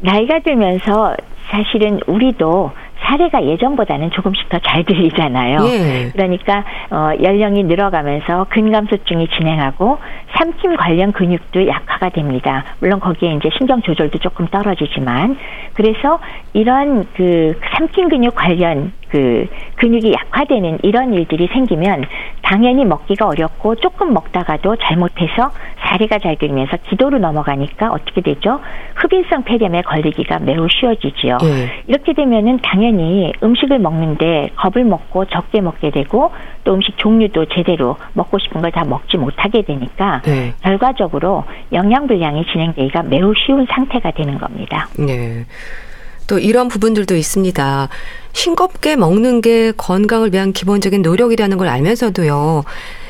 나이가 0.00 0.40
들면서 0.40 1.14
사실은 1.50 2.00
우리도 2.06 2.72
사례가 2.98 3.44
예전보다는 3.44 4.10
조금씩 4.10 4.48
더 4.48 4.58
잘 4.66 4.82
들리잖아요. 4.84 5.58
예. 5.68 6.10
그러니까 6.12 6.64
어, 6.90 7.10
연령이 7.22 7.62
늘어가면서 7.62 8.46
근감소증이 8.50 9.28
진행하고 9.28 9.98
삼킴 10.36 10.76
관련 10.76 11.12
근육도 11.12 11.68
약화가 11.68 12.08
됩니다. 12.10 12.64
물론 12.80 12.98
거기에 13.00 13.34
이제 13.34 13.48
신경 13.56 13.80
조절도 13.80 14.18
조금 14.18 14.46
떨어지지만 14.48 15.38
그래서 15.74 16.18
이런 16.52 17.06
그 17.14 17.58
삼킴 17.76 18.08
근육 18.08 18.34
관련 18.34 18.92
그 19.08 19.46
근육이 19.76 20.12
약화되는 20.12 20.78
이런 20.82 21.12
일들이 21.14 21.48
생기면 21.52 22.04
당연히 22.42 22.84
먹기가 22.84 23.26
어렵고 23.26 23.74
조금 23.76 24.12
먹다가도 24.14 24.76
잘못해서 24.76 25.50
사리가 25.80 26.18
잘 26.18 26.36
들면서 26.36 26.76
기도로 26.88 27.18
넘어가니까 27.18 27.90
어떻게 27.90 28.20
되죠? 28.20 28.60
흡인성 28.96 29.44
폐렴에 29.44 29.82
걸리기가 29.82 30.38
매우 30.40 30.68
쉬워지지요. 30.68 31.38
네. 31.38 31.82
이렇게 31.86 32.12
되면은 32.12 32.60
당연히 32.62 33.32
음식을 33.42 33.78
먹는데 33.78 34.50
겁을 34.56 34.84
먹고 34.84 35.24
적게 35.26 35.60
먹게 35.60 35.90
되고 35.90 36.30
또 36.64 36.74
음식 36.74 36.96
종류도 36.98 37.46
제대로 37.46 37.96
먹고 38.14 38.38
싶은 38.38 38.60
걸 38.60 38.76
다 38.76 38.84
먹지 38.84 39.16
못하게 39.16 39.62
되니까 39.62 40.20
네. 40.26 40.52
결과적으로 40.60 41.44
영양 41.72 42.06
불량이 42.06 42.44
진행되기가 42.52 43.04
매우 43.04 43.32
쉬운 43.34 43.64
상태가 43.70 44.10
되는 44.10 44.36
겁니다. 44.38 44.88
네. 44.98 45.46
또 46.28 46.38
이런 46.38 46.68
부분들도 46.68 47.14
있습니다. 47.16 47.88
싱겁게 48.36 48.96
먹는 48.96 49.40
게 49.40 49.72
건강을 49.72 50.32
위한 50.34 50.52
기본적인 50.52 51.00
노력이라는 51.00 51.56
걸 51.56 51.68
알면서도요. 51.68 52.64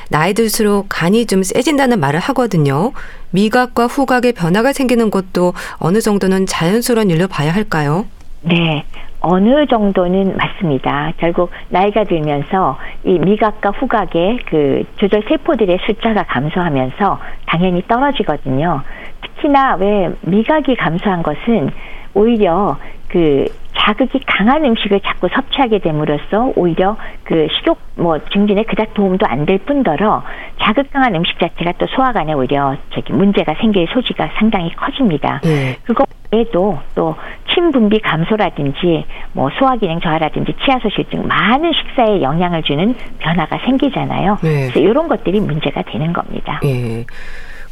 나이 0.09 0.35
들수록 0.35 0.87
간이 0.89 1.27
좀 1.27 1.43
세진다는 1.43 1.99
말을 1.99 2.21
하거든요. 2.21 2.93
미각과 3.33 3.87
후각의 3.87 4.33
변화가 4.35 4.73
생기는 4.73 5.11
것도 5.11 5.53
어느 5.79 6.01
정도는 6.01 6.47
자연스러운 6.47 7.11
일로 7.11 7.27
봐야 7.27 7.53
할까요? 7.53 8.07
네. 8.43 8.85
어느 9.19 9.67
정도는 9.67 10.37
맞습니다. 10.37 11.13
결국 11.17 11.51
나이가 11.71 12.05
들면서 12.05 12.79
이 13.03 13.19
미각과 13.19 13.71
후각의 13.71 14.39
그 14.49 14.85
조절 14.99 15.25
세포들의 15.29 15.79
숫자가 15.87 16.23
감소하면서 16.23 17.19
당연히 17.47 17.83
떨어지거든요. 17.89 18.83
특히나 19.23 19.75
왜 19.81 20.11
미각이 20.21 20.77
감소한 20.77 21.25
것은 21.25 21.71
오히려 22.15 22.79
그 23.09 23.47
자극이 23.79 24.21
강한 24.27 24.65
음식을 24.65 25.01
자꾸 25.01 25.29
섭취하게 25.33 25.79
됨으로써 25.81 26.53
오히려 26.57 26.97
그 27.25 27.47
식욕 27.57 27.79
뭐 27.97 28.19
증진에 28.33 28.65
그닥 28.65 28.95
도움도 28.95 29.27
안 29.27 29.47
될 29.47 29.59
뿐더러 29.59 30.25
자극 30.61 30.91
강한 30.91 31.15
음식 31.15 31.39
자체가 31.39 31.73
또 31.79 31.87
소화관에 31.87 32.33
오히려 32.33 32.77
저기 32.93 33.13
문제가 33.13 33.55
생길 33.61 33.87
소지가 33.93 34.31
상당히 34.39 34.75
커집니다. 34.75 35.41
네. 35.45 35.77
그거 35.85 36.05
외에도 36.33 36.81
또 36.97 37.15
침분비 37.55 38.01
감소라든지 38.01 39.05
뭐 39.33 39.51
소화 39.59 39.77
기능 39.77 40.01
저하라든지 40.01 40.53
치아 40.65 40.79
소실등 40.81 41.29
많은 41.29 41.73
식사에 41.73 42.23
영향을 42.23 42.65
주는 42.65 42.97
변화가 43.21 43.59
생기잖아요. 43.65 44.39
네. 44.43 44.71
그래서 44.73 44.81
이런 44.81 45.07
것들이 45.07 45.39
문제가 45.39 45.83
되는 45.83 46.13
겁니다. 46.13 46.59
네. 46.65 47.05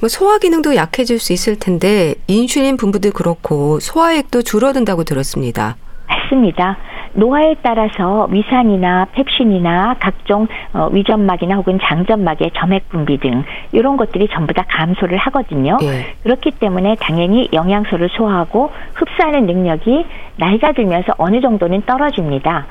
뭐 0.01 0.09
소화 0.09 0.39
기능도 0.39 0.77
약해질 0.77 1.19
수 1.19 1.33
있을 1.33 1.59
텐데 1.59 2.15
인슐린 2.29 2.77
분부도 2.77 3.11
그렇고 3.11 3.81
소화액도 3.81 4.43
줄어든다고 4.43 5.03
들었습니다. 5.03 5.77
맞습니다. 6.07 6.77
노화에 7.15 7.57
따라서 7.63 8.27
위산이나 8.31 9.07
펩신이나 9.13 9.97
각종 10.01 10.49
어, 10.73 10.89
위점막이나 10.93 11.57
혹은 11.57 11.79
장점막의 11.81 12.51
점액 12.55 12.89
분비 12.89 13.19
등 13.19 13.45
이런 13.73 13.97
것들이 13.97 14.29
전부 14.33 14.53
다 14.53 14.65
감소를 14.69 15.17
하거든요. 15.19 15.79
예. 15.83 16.15
그렇기 16.23 16.53
때문에 16.53 16.97
당연히 17.01 17.49
영양소를 17.53 18.09
소화하고 18.11 18.71
흡수하는 18.95 19.47
능력이 19.47 20.07
나이가 20.37 20.73
들면서 20.73 21.15
어느 21.19 21.41
정도는 21.41 21.83
떨어집니다. 21.83 22.67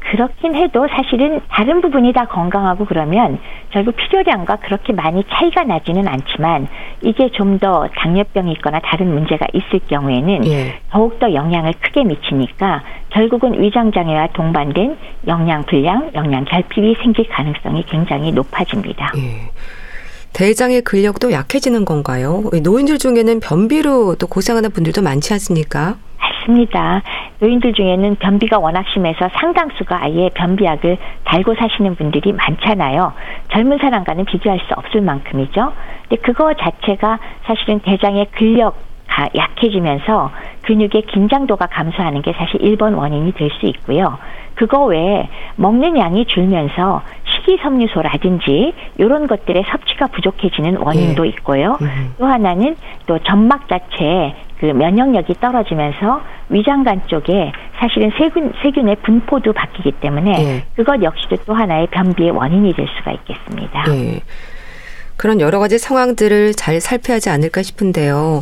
그렇긴 0.00 0.54
해도 0.54 0.86
사실은 0.88 1.40
다른 1.48 1.80
부분이 1.82 2.12
다 2.12 2.24
건강하고 2.26 2.86
그러면 2.86 3.38
결국 3.70 3.96
필요량과 3.96 4.56
그렇게 4.56 4.92
많이 4.92 5.22
차이가 5.28 5.64
나지는 5.64 6.08
않지만 6.08 6.68
이게 7.02 7.30
좀 7.30 7.58
더 7.58 7.88
당뇨병이 7.96 8.52
있거나 8.52 8.78
다른 8.78 9.12
문제가 9.12 9.46
있을 9.52 9.80
경우에는 9.88 10.46
예. 10.46 10.78
더욱더 10.90 11.34
영향을 11.34 11.72
크게 11.80 12.04
미치니까 12.04 12.84
결국은 13.10 13.60
위장장애와 13.60 14.28
동반된 14.28 14.96
영양 15.26 15.64
불량, 15.64 16.10
영양 16.14 16.44
결핍이 16.44 16.94
생길 17.02 17.26
가능성이 17.28 17.84
굉장히 17.86 18.30
높아집니다. 18.30 19.12
예. 19.16 19.50
대장의 20.32 20.82
근력도 20.82 21.32
약해지는 21.32 21.84
건가요? 21.84 22.44
노인들 22.62 22.98
중에는 22.98 23.40
변비로 23.40 24.14
또 24.16 24.26
고생하는 24.28 24.70
분들도 24.70 25.02
많지 25.02 25.32
않습니까? 25.32 25.96
맞습니다. 26.20 27.02
노인들 27.40 27.72
중에는 27.74 28.16
변비가 28.16 28.58
워낙 28.58 28.84
심해서 28.92 29.28
상당수가 29.34 30.02
아예 30.02 30.30
변비약을 30.34 30.96
달고 31.24 31.54
사시는 31.54 31.94
분들이 31.96 32.32
많잖아요. 32.32 33.12
젊은 33.52 33.78
사람과는 33.78 34.24
비교할 34.24 34.58
수 34.66 34.74
없을 34.74 35.00
만큼이죠. 35.00 35.72
근데 36.08 36.22
그거 36.22 36.54
자체가 36.54 37.18
사실은 37.44 37.80
대장의 37.80 38.26
근력 38.32 38.76
약해지면서 39.34 40.30
근육의 40.62 41.02
긴장도가 41.08 41.66
감소하는 41.66 42.22
게 42.22 42.32
사실 42.34 42.60
1번 42.60 42.96
원인이 42.96 43.32
될 43.32 43.50
수 43.50 43.66
있고요. 43.66 44.16
그거 44.54 44.84
외에 44.84 45.28
먹는 45.56 45.96
양이 45.98 46.24
줄면서 46.24 47.02
식이섬유소라든지 47.24 48.74
이런 48.98 49.26
것들의 49.26 49.64
섭취가 49.70 50.08
부족해지는 50.08 50.76
원인도 50.78 51.22
네. 51.22 51.28
있고요. 51.30 51.78
음. 51.80 52.14
또 52.18 52.26
하나는 52.26 52.76
또 53.06 53.18
점막 53.20 53.68
자체에 53.68 54.34
그 54.60 54.66
면역력이 54.66 55.34
떨어지면서 55.40 56.20
위장관 56.48 57.06
쪽에 57.06 57.52
사실은 57.78 58.10
세균 58.18 58.52
세균의 58.62 58.96
분포도 59.02 59.52
바뀌기 59.52 59.92
때문에 60.00 60.32
네. 60.32 60.64
그것 60.74 61.02
역시도 61.02 61.36
또 61.46 61.54
하나의 61.54 61.86
변비의 61.88 62.30
원인이 62.30 62.74
될 62.74 62.86
수가 62.98 63.12
있겠습니다. 63.12 63.84
네. 63.84 64.20
그런 65.16 65.40
여러 65.40 65.58
가지 65.58 65.78
상황들을 65.78 66.54
잘 66.54 66.80
살펴야 66.80 67.16
하지 67.16 67.28
않을까 67.28 67.62
싶은데요. 67.62 68.40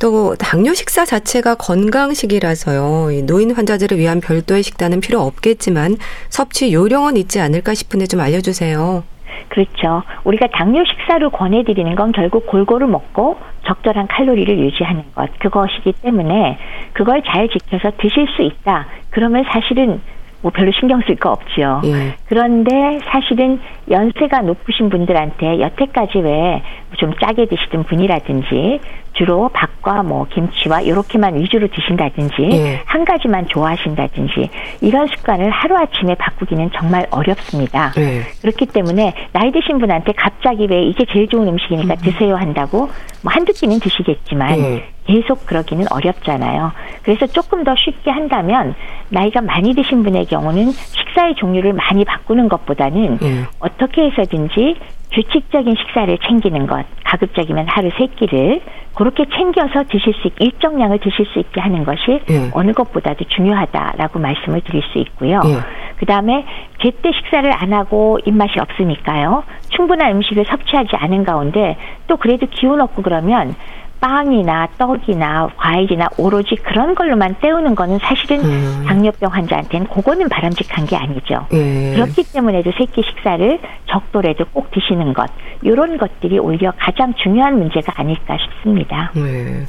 또 0.00 0.34
당뇨 0.34 0.74
식사 0.74 1.04
자체가 1.04 1.54
건강식이라서요. 1.54 3.24
노인 3.26 3.52
환자들을 3.52 3.96
위한 3.96 4.20
별도의 4.20 4.64
식단은 4.64 5.00
필요 5.00 5.20
없겠지만 5.20 5.96
섭취 6.28 6.72
요령은 6.72 7.16
있지 7.16 7.40
않을까 7.40 7.74
싶은데 7.74 8.06
좀 8.06 8.20
알려주세요. 8.20 9.04
그렇죠. 9.48 10.02
우리가 10.24 10.48
당뇨 10.52 10.84
식사를 10.84 11.30
권해드리는 11.30 11.94
건 11.94 12.10
결국 12.10 12.46
골고루 12.46 12.88
먹고 12.88 13.36
적절한 13.66 14.06
칼로리를 14.08 14.58
유지하는 14.58 15.04
것 15.14 15.30
그것이기 15.38 15.94
때문에 16.02 16.58
그걸 16.92 17.22
잘 17.22 17.48
지켜서 17.48 17.90
드실 17.98 18.26
수 18.36 18.42
있다. 18.42 18.86
그러면 19.10 19.44
사실은 19.48 20.00
뭐 20.42 20.52
별로 20.54 20.70
신경 20.72 21.00
쓸 21.06 21.16
거 21.16 21.30
없지요. 21.32 21.80
예. 21.84 22.14
그런데 22.26 23.00
사실은 23.10 23.58
연세가 23.90 24.42
높으신 24.42 24.90
분들한테 24.90 25.60
여태까지 25.60 26.18
왜 26.18 26.62
좀 26.96 27.12
짜게 27.20 27.46
드시던 27.46 27.84
분이라든지 27.84 28.80
주로 29.16 29.48
밥과 29.48 30.02
뭐 30.02 30.26
김치와 30.28 30.82
이렇게만 30.82 31.36
위주로 31.36 31.68
드신다든지 31.68 32.34
예. 32.52 32.82
한 32.84 33.04
가지만 33.04 33.46
좋아하신다든지 33.48 34.50
이런 34.82 35.06
습관을 35.08 35.50
하루 35.50 35.76
아침에 35.76 36.14
바꾸기는 36.14 36.70
정말 36.76 37.06
어렵습니다. 37.10 37.92
예. 37.96 38.22
그렇기 38.42 38.66
때문에 38.66 39.14
나이 39.32 39.50
드신 39.52 39.78
분한테 39.78 40.12
갑자기 40.12 40.66
왜 40.70 40.82
이게 40.82 41.04
제일 41.10 41.28
좋은 41.28 41.48
음식이니까 41.48 41.94
음. 41.94 41.96
드세요 42.02 42.36
한다고 42.36 42.90
뭐 43.22 43.32
한두 43.32 43.52
끼는 43.52 43.80
드시겠지만 43.80 44.58
예. 44.58 44.84
계속 45.06 45.46
그러기는 45.46 45.86
어렵잖아요. 45.90 46.72
그래서 47.02 47.26
조금 47.26 47.64
더 47.64 47.74
쉽게 47.76 48.10
한다면 48.10 48.74
나이가 49.08 49.40
많이 49.40 49.74
드신 49.74 50.02
분의 50.02 50.26
경우는 50.26 50.72
식사의 50.72 51.36
종류를 51.36 51.72
많이 51.72 52.04
바꾸는 52.04 52.48
것보다는 52.48 53.18
예. 53.22 53.44
어떻게 53.60 54.10
해서든지 54.10 54.76
규칙적인 55.12 55.74
식사를 55.76 56.18
챙기는 56.26 56.66
것, 56.66 56.84
가급적이면 57.04 57.66
하루 57.68 57.90
세 57.96 58.06
끼를 58.06 58.60
그렇게 58.94 59.24
챙겨서 59.26 59.84
드실 59.84 60.14
수 60.14 60.28
있게 60.28 60.46
일정량을 60.46 60.98
드실 60.98 61.26
수 61.26 61.38
있게 61.38 61.60
하는 61.60 61.84
것이 61.84 62.20
예. 62.30 62.50
어느 62.52 62.72
것보다도 62.72 63.24
중요하다라고 63.28 64.18
말씀을 64.18 64.62
드릴 64.62 64.82
수 64.92 64.98
있고요. 64.98 65.40
예. 65.44 65.58
그 65.98 66.06
다음에 66.06 66.44
제때 66.82 67.10
식사를 67.12 67.50
안 67.52 67.72
하고 67.72 68.18
입맛이 68.24 68.58
없으니까요. 68.58 69.44
충분한 69.70 70.16
음식을 70.16 70.44
섭취하지 70.46 70.96
않은 70.96 71.24
가운데 71.24 71.76
또 72.06 72.16
그래도 72.16 72.46
기운 72.50 72.80
없고 72.80 73.02
그러면 73.02 73.54
빵이나 74.00 74.68
떡이나 74.78 75.48
과일이나 75.56 76.08
오로지 76.16 76.56
그런 76.56 76.94
걸로만 76.94 77.36
때우는 77.40 77.74
거는 77.74 77.98
사실은 78.00 78.44
음. 78.44 78.84
당뇨병 78.86 79.32
환자한테는 79.32 79.88
그거는 79.88 80.28
바람직한 80.28 80.86
게 80.86 80.96
아니죠. 80.96 81.46
예. 81.52 81.92
그렇기 81.94 82.24
때문에도 82.32 82.72
새끼 82.76 83.02
식사를 83.02 83.58
적도라도 83.86 84.44
꼭 84.52 84.70
드시는 84.70 85.14
것 85.14 85.30
이런 85.62 85.98
것들이 85.98 86.38
오히려 86.38 86.72
가장 86.78 87.14
중요한 87.14 87.58
문제가 87.58 87.92
아닐까 87.96 88.36
싶습니다. 88.38 89.12
네. 89.14 89.64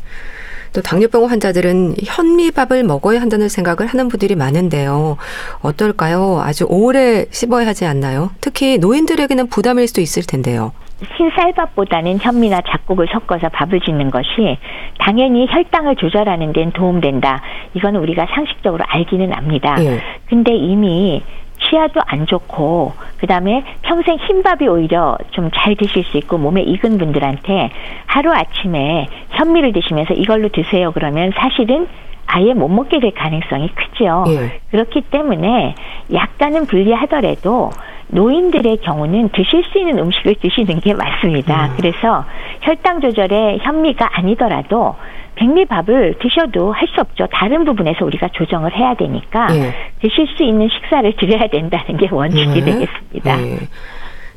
또 0.73 0.81
당뇨병 0.81 1.25
환자들은 1.25 1.95
현미밥을 2.03 2.83
먹어야 2.83 3.21
한다는 3.21 3.49
생각을 3.49 3.87
하는 3.87 4.09
분들이 4.09 4.35
많은데요. 4.35 5.17
어떨까요? 5.61 6.41
아주 6.43 6.65
오래 6.69 7.25
씹어야 7.31 7.65
하지 7.65 7.85
않나요? 7.85 8.31
특히 8.41 8.77
노인들에게는 8.77 9.47
부담일 9.47 9.87
수도 9.87 10.01
있을 10.01 10.23
텐데요. 10.23 10.73
흰쌀밥보다는 11.17 12.19
현미나 12.19 12.61
잡곡을 12.61 13.07
섞어서 13.11 13.49
밥을 13.49 13.79
짓는 13.81 14.09
것이 14.11 14.57
당연히 14.99 15.47
혈당을 15.49 15.95
조절하는 15.95 16.53
데는 16.53 16.71
도움된다. 16.71 17.41
이건 17.73 17.95
우리가 17.95 18.25
상식적으로 18.33 18.83
알기는 18.87 19.31
압니다. 19.33 19.75
예. 19.79 19.99
근데 20.27 20.55
이미 20.55 21.21
치아도 21.59 21.99
안 22.05 22.25
좋고 22.27 22.93
그다음에 23.17 23.63
평생 23.81 24.17
흰밥이 24.17 24.67
오히려 24.67 25.17
좀 25.31 25.49
잘 25.55 25.75
드실 25.75 26.03
수 26.03 26.17
있고 26.17 26.37
몸에 26.37 26.61
익은 26.61 26.97
분들한테 26.97 27.71
하루 28.05 28.31
아침에 28.31 29.07
현미를 29.31 29.73
드시면서 29.73 30.13
이걸로 30.13 30.49
드세요 30.49 30.91
그러면 30.93 31.31
사실은 31.35 31.87
아예 32.27 32.53
못 32.53 32.67
먹게 32.67 32.99
될 32.99 33.11
가능성이 33.13 33.69
크죠. 33.73 34.25
예. 34.27 34.59
그렇기 34.69 35.01
때문에 35.09 35.75
약간은 36.13 36.67
불리하더라도 36.67 37.71
노인들의 38.09 38.77
경우는 38.77 39.29
드실 39.29 39.63
수 39.71 39.77
있는 39.79 39.99
음식을 39.99 40.35
드시는 40.41 40.79
게 40.79 40.93
맞습니다. 40.93 41.67
음. 41.67 41.73
그래서 41.77 42.25
혈당 42.61 43.01
조절에 43.01 43.57
현미가 43.61 44.09
아니더라도 44.17 44.95
백미밥을 45.35 46.15
드셔도 46.19 46.71
할 46.71 46.87
수 46.87 47.01
없죠. 47.01 47.27
다른 47.31 47.63
부분에서 47.65 48.05
우리가 48.05 48.29
조정을 48.29 48.75
해야 48.75 48.95
되니까 48.95 49.47
예. 49.55 49.73
드실 50.01 50.25
수 50.35 50.41
있는 50.43 50.67
식사를 50.69 51.13
드려야 51.17 51.47
된다는 51.47 51.97
게 51.97 52.07
원칙이 52.09 52.59
예. 52.59 52.63
되겠습니다. 52.65 53.41
예. 53.41 53.57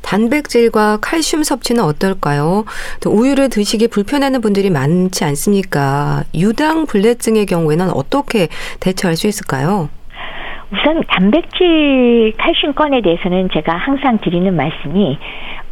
단백질과 0.02 0.98
칼슘 1.00 1.42
섭취는 1.42 1.84
어떨까요? 1.84 2.64
또 3.00 3.10
우유를 3.10 3.48
드시기 3.50 3.88
불편해하는 3.88 4.40
분들이 4.40 4.68
많지 4.70 5.24
않습니까? 5.24 6.24
유당 6.34 6.86
불내증의 6.86 7.46
경우에는 7.46 7.90
어떻게 7.90 8.48
대처할 8.80 9.16
수 9.16 9.26
있을까요? 9.26 9.88
우선 10.72 11.02
단백질 11.08 12.32
칼슘권에 12.38 13.00
대해서는 13.02 13.48
제가 13.52 13.76
항상 13.76 14.18
드리는 14.18 14.54
말씀이 14.54 15.18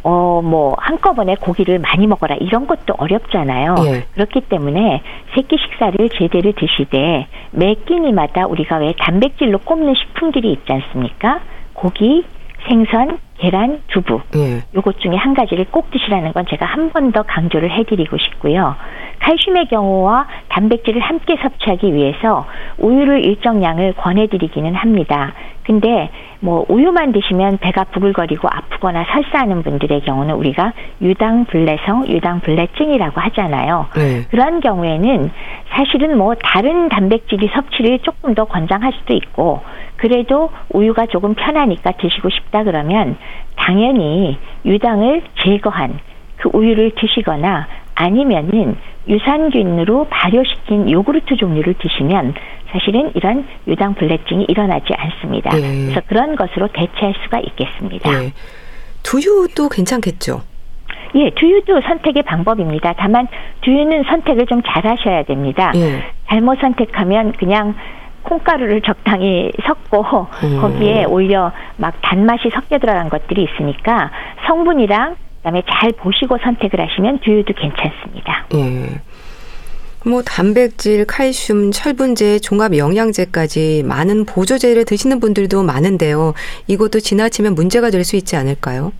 어, 0.01 0.41
뭐, 0.41 0.75
한꺼번에 0.79 1.35
고기를 1.35 1.79
많이 1.79 2.07
먹어라. 2.07 2.35
이런 2.39 2.67
것도 2.67 2.93
어렵잖아요. 2.97 3.75
예. 3.85 4.05
그렇기 4.13 4.41
때문에 4.41 5.01
새끼 5.35 5.57
식사를 5.57 5.97
제대로 6.17 6.53
드시되 6.53 7.27
매 7.51 7.73
끼니마다 7.73 8.47
우리가 8.47 8.77
왜 8.77 8.93
단백질로 8.97 9.57
꼽는 9.59 9.95
식품들이 9.95 10.53
있지 10.53 10.71
않습니까? 10.71 11.41
고기, 11.73 12.23
생선, 12.67 13.19
계란, 13.39 13.81
두부. 13.87 14.21
예. 14.35 14.61
요것 14.75 14.99
중에 14.99 15.15
한 15.15 15.33
가지를 15.33 15.65
꼭 15.71 15.89
드시라는 15.91 16.33
건 16.33 16.45
제가 16.49 16.65
한 16.65 16.89
번 16.91 17.11
더 17.11 17.23
강조를 17.23 17.71
해드리고 17.71 18.17
싶고요. 18.17 18.75
칼슘의 19.19 19.67
경우와 19.69 20.27
단백질을 20.49 21.01
함께 21.01 21.37
섭취하기 21.41 21.93
위해서 21.93 22.45
우유를 22.77 23.25
일정량을 23.25 23.93
권해드리기는 23.93 24.75
합니다. 24.75 25.33
근데 25.63 26.09
뭐 26.39 26.65
우유만 26.67 27.11
드시면 27.11 27.57
배가 27.59 27.83
부글거리고 27.85 28.47
아프거나 28.47 29.05
설사하는 29.11 29.61
분들의 29.63 30.01
경우는 30.01 30.33
우리가 30.35 30.73
유당불내성, 31.01 32.07
유당불내증이라고 32.07 33.21
하잖아요. 33.21 33.87
네. 33.95 34.25
그런 34.31 34.61
경우에는 34.61 35.31
사실은 35.69 36.17
뭐 36.17 36.33
다른 36.35 36.89
단백질이 36.89 37.49
섭취를 37.53 37.99
조금 37.99 38.33
더 38.33 38.45
권장할 38.45 38.93
수도 38.93 39.13
있고 39.13 39.61
그래도 39.97 40.49
우유가 40.71 41.05
조금 41.05 41.35
편하니까 41.35 41.91
드시고 41.91 42.29
싶다 42.29 42.63
그러면 42.63 43.17
당연히 43.55 44.37
유당을 44.65 45.23
제거한 45.43 45.99
그 46.37 46.49
우유를 46.53 46.91
드시거나 46.95 47.67
아니면은 47.95 48.77
유산균으로 49.07 50.07
발효시킨 50.09 50.89
요구르트 50.91 51.35
종류를 51.35 51.73
드시면 51.73 52.33
사실은 52.71 53.11
이런 53.15 53.45
유당 53.67 53.95
불내증이 53.95 54.45
일어나지 54.47 54.93
않습니다. 54.95 55.49
네. 55.55 55.85
그래서 55.85 56.01
그런 56.07 56.35
것으로 56.35 56.67
대체할 56.67 57.15
수가 57.23 57.39
있겠습니다. 57.39 58.11
네. 58.11 58.31
두유도 59.03 59.69
괜찮겠죠? 59.69 60.41
예, 61.15 61.31
두유도 61.31 61.81
선택의 61.81 62.21
방법입니다. 62.23 62.93
다만 62.97 63.27
두유는 63.61 64.03
선택을 64.03 64.45
좀 64.45 64.61
잘 64.61 64.85
하셔야 64.85 65.23
됩니다. 65.23 65.71
예. 65.75 66.03
잘못 66.27 66.59
선택하면 66.59 67.31
그냥 67.33 67.73
콩가루를 68.29 68.81
적당히 68.81 69.51
섞고 69.65 70.27
음. 70.43 70.61
거기에 70.61 71.05
오히려 71.05 71.51
막 71.77 71.95
단맛이 72.01 72.49
섞여 72.53 72.77
들어간 72.77 73.09
것들이 73.09 73.43
있으니까 73.51 74.11
성분이랑 74.47 75.15
그다음에 75.37 75.63
잘 75.69 75.91
보시고 75.93 76.37
선택을 76.43 76.79
하시면 76.79 77.19
두유도 77.19 77.53
괜찮습니다. 77.53 78.45
예. 78.53 79.01
뭐 80.05 80.21
단백질, 80.21 81.05
칼슘, 81.05 81.71
철분제, 81.71 82.39
종합 82.39 82.75
영양제까지 82.77 83.83
많은 83.85 84.25
보조제를 84.25 84.85
드시는 84.85 85.19
분들도 85.19 85.63
많은데요. 85.63 86.33
이것도 86.67 86.99
지나치면 87.01 87.55
문제가 87.55 87.89
될 87.89 88.03
수 88.05 88.15
있지 88.15 88.37
않을까요? 88.37 88.93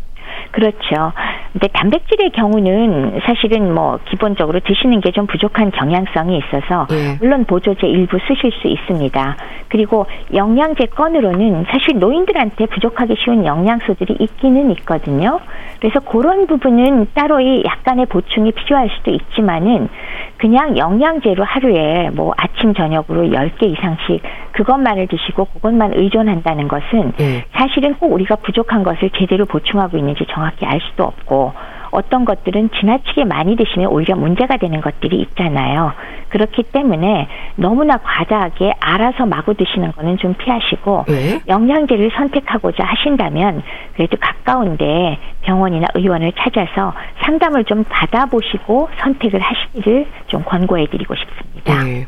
그렇죠. 0.52 1.12
근데 1.52 1.68
단백질의 1.68 2.32
경우는 2.32 3.20
사실은 3.26 3.74
뭐 3.74 4.00
기본적으로 4.06 4.60
드시는 4.60 5.02
게 5.02 5.10
좀 5.12 5.26
부족한 5.28 5.72
경향성이 5.72 6.38
있어서 6.38 6.88
예. 6.92 7.18
물론 7.20 7.44
보조제 7.46 7.88
일부 7.88 8.18
쓰실 8.28 8.52
수 8.62 8.68
있습니다. 8.68 9.36
그리고 9.70 10.06
영양제 10.34 10.86
건으로는 10.88 11.66
사실 11.70 12.00
노인들한테 12.00 12.68
부족하기 12.68 13.16
쉬운 13.18 13.46
영양소들이 13.46 14.18
있기는 14.20 14.72
있거든요. 14.72 15.40
그래서 15.80 16.00
그런 16.00 16.48
부분은 16.48 17.08
따로의 17.14 17.64
약간의 17.66 18.06
보충이 18.08 18.52
필요할 18.52 18.90
수도 18.98 19.12
있지만은 19.12 19.90
그냥 20.38 20.78
영양제로 20.78 21.44
하루에 21.44 22.10
뭐 22.14 22.34
아침 22.38 22.74
저녁으로 22.74 23.30
10개 23.30 23.64
이상씩 23.64 24.22
그것만을 24.60 25.08
드시고 25.08 25.46
그것만 25.46 25.94
의존한다는 25.94 26.68
것은 26.68 27.14
예. 27.22 27.46
사실은 27.54 27.94
꼭 27.96 28.12
우리가 28.12 28.36
부족한 28.36 28.84
것을 28.84 29.10
제대로 29.18 29.46
보충하고 29.46 29.98
있는지 29.98 30.26
정확히 30.30 30.66
알 30.66 30.82
수도 30.82 31.06
없고 31.06 31.54
어떤 31.92 32.26
것들은 32.26 32.70
지나치게 32.78 33.24
많이 33.24 33.56
드시면 33.56 33.88
오히려 33.88 34.16
문제가 34.16 34.58
되는 34.58 34.82
것들이 34.82 35.22
있잖아요. 35.22 35.94
그렇기 36.28 36.64
때문에 36.64 37.28
너무나 37.56 37.98
과다하게 37.98 38.74
알아서 38.80 39.26
마구 39.26 39.56
드시는 39.56 39.94
거는 39.94 40.18
좀 40.18 40.34
피하시고 40.36 41.06
네? 41.08 41.40
영양제를 41.48 42.12
선택하고자 42.16 42.84
하신다면 42.84 43.64
그래도 43.96 44.18
가까운데 44.20 45.18
병원이나 45.42 45.88
의원을 45.96 46.34
찾아서 46.34 46.94
상담을 47.24 47.64
좀 47.64 47.86
받아보시고 47.88 48.90
선택을 49.00 49.40
하시기를 49.40 50.06
좀 50.28 50.44
권고해드리고 50.44 51.16
싶습니다. 51.16 51.84
네. 51.84 52.06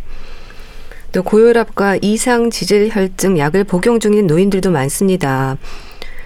또 1.12 1.24
고혈압과 1.24 1.98
이상 2.02 2.50
지질 2.50 2.90
혈증 2.90 3.38
약을 3.38 3.66
복용 3.66 4.00
중인 4.00 4.28
노인들도 4.28 4.72
많습니다. 4.72 5.58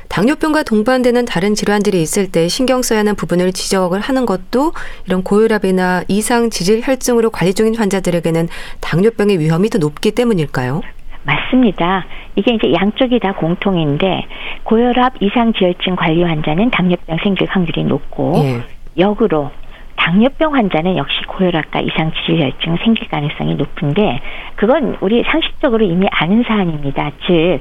당뇨병과 0.09 0.63
동반되는 0.63 1.25
다른 1.25 1.55
질환들이 1.55 2.01
있을 2.01 2.31
때 2.31 2.47
신경 2.47 2.83
써야 2.83 2.99
하는 2.99 3.15
부분을 3.15 3.51
지적을 3.51 3.99
하는 3.99 4.25
것도 4.25 4.73
이런 5.07 5.23
고혈압이나 5.23 6.03
이상 6.07 6.51
지질 6.51 6.81
혈증으로 6.83 7.31
관리 7.31 7.53
중인 7.53 7.75
환자들에게는 7.75 8.47
당뇨병의 8.79 9.39
위험이 9.39 9.69
더 9.69 9.79
높기 9.79 10.11
때문일까요? 10.11 10.81
맞습니다. 11.23 12.05
이게 12.35 12.53
이제 12.53 12.71
양쪽이 12.71 13.19
다 13.19 13.33
공통인데 13.33 14.25
고혈압 14.63 15.13
이상 15.21 15.51
지혈증 15.53 15.95
관리 15.95 16.21
환자는 16.21 16.69
당뇨병 16.69 17.17
생길 17.23 17.47
확률이 17.49 17.83
높고 17.83 18.33
예. 18.37 18.61
역으로 18.97 19.49
당뇨병 19.95 20.53
환자는 20.55 20.97
역시 20.97 21.21
고혈압과 21.27 21.79
이상 21.79 22.11
지질혈증 22.11 22.77
생길 22.83 23.07
가능성이 23.07 23.55
높은데 23.55 24.21
그건 24.55 24.97
우리 25.01 25.23
상식적으로 25.23 25.83
이미 25.85 26.07
아는 26.11 26.43
사안입니다. 26.43 27.11
즉 27.25 27.59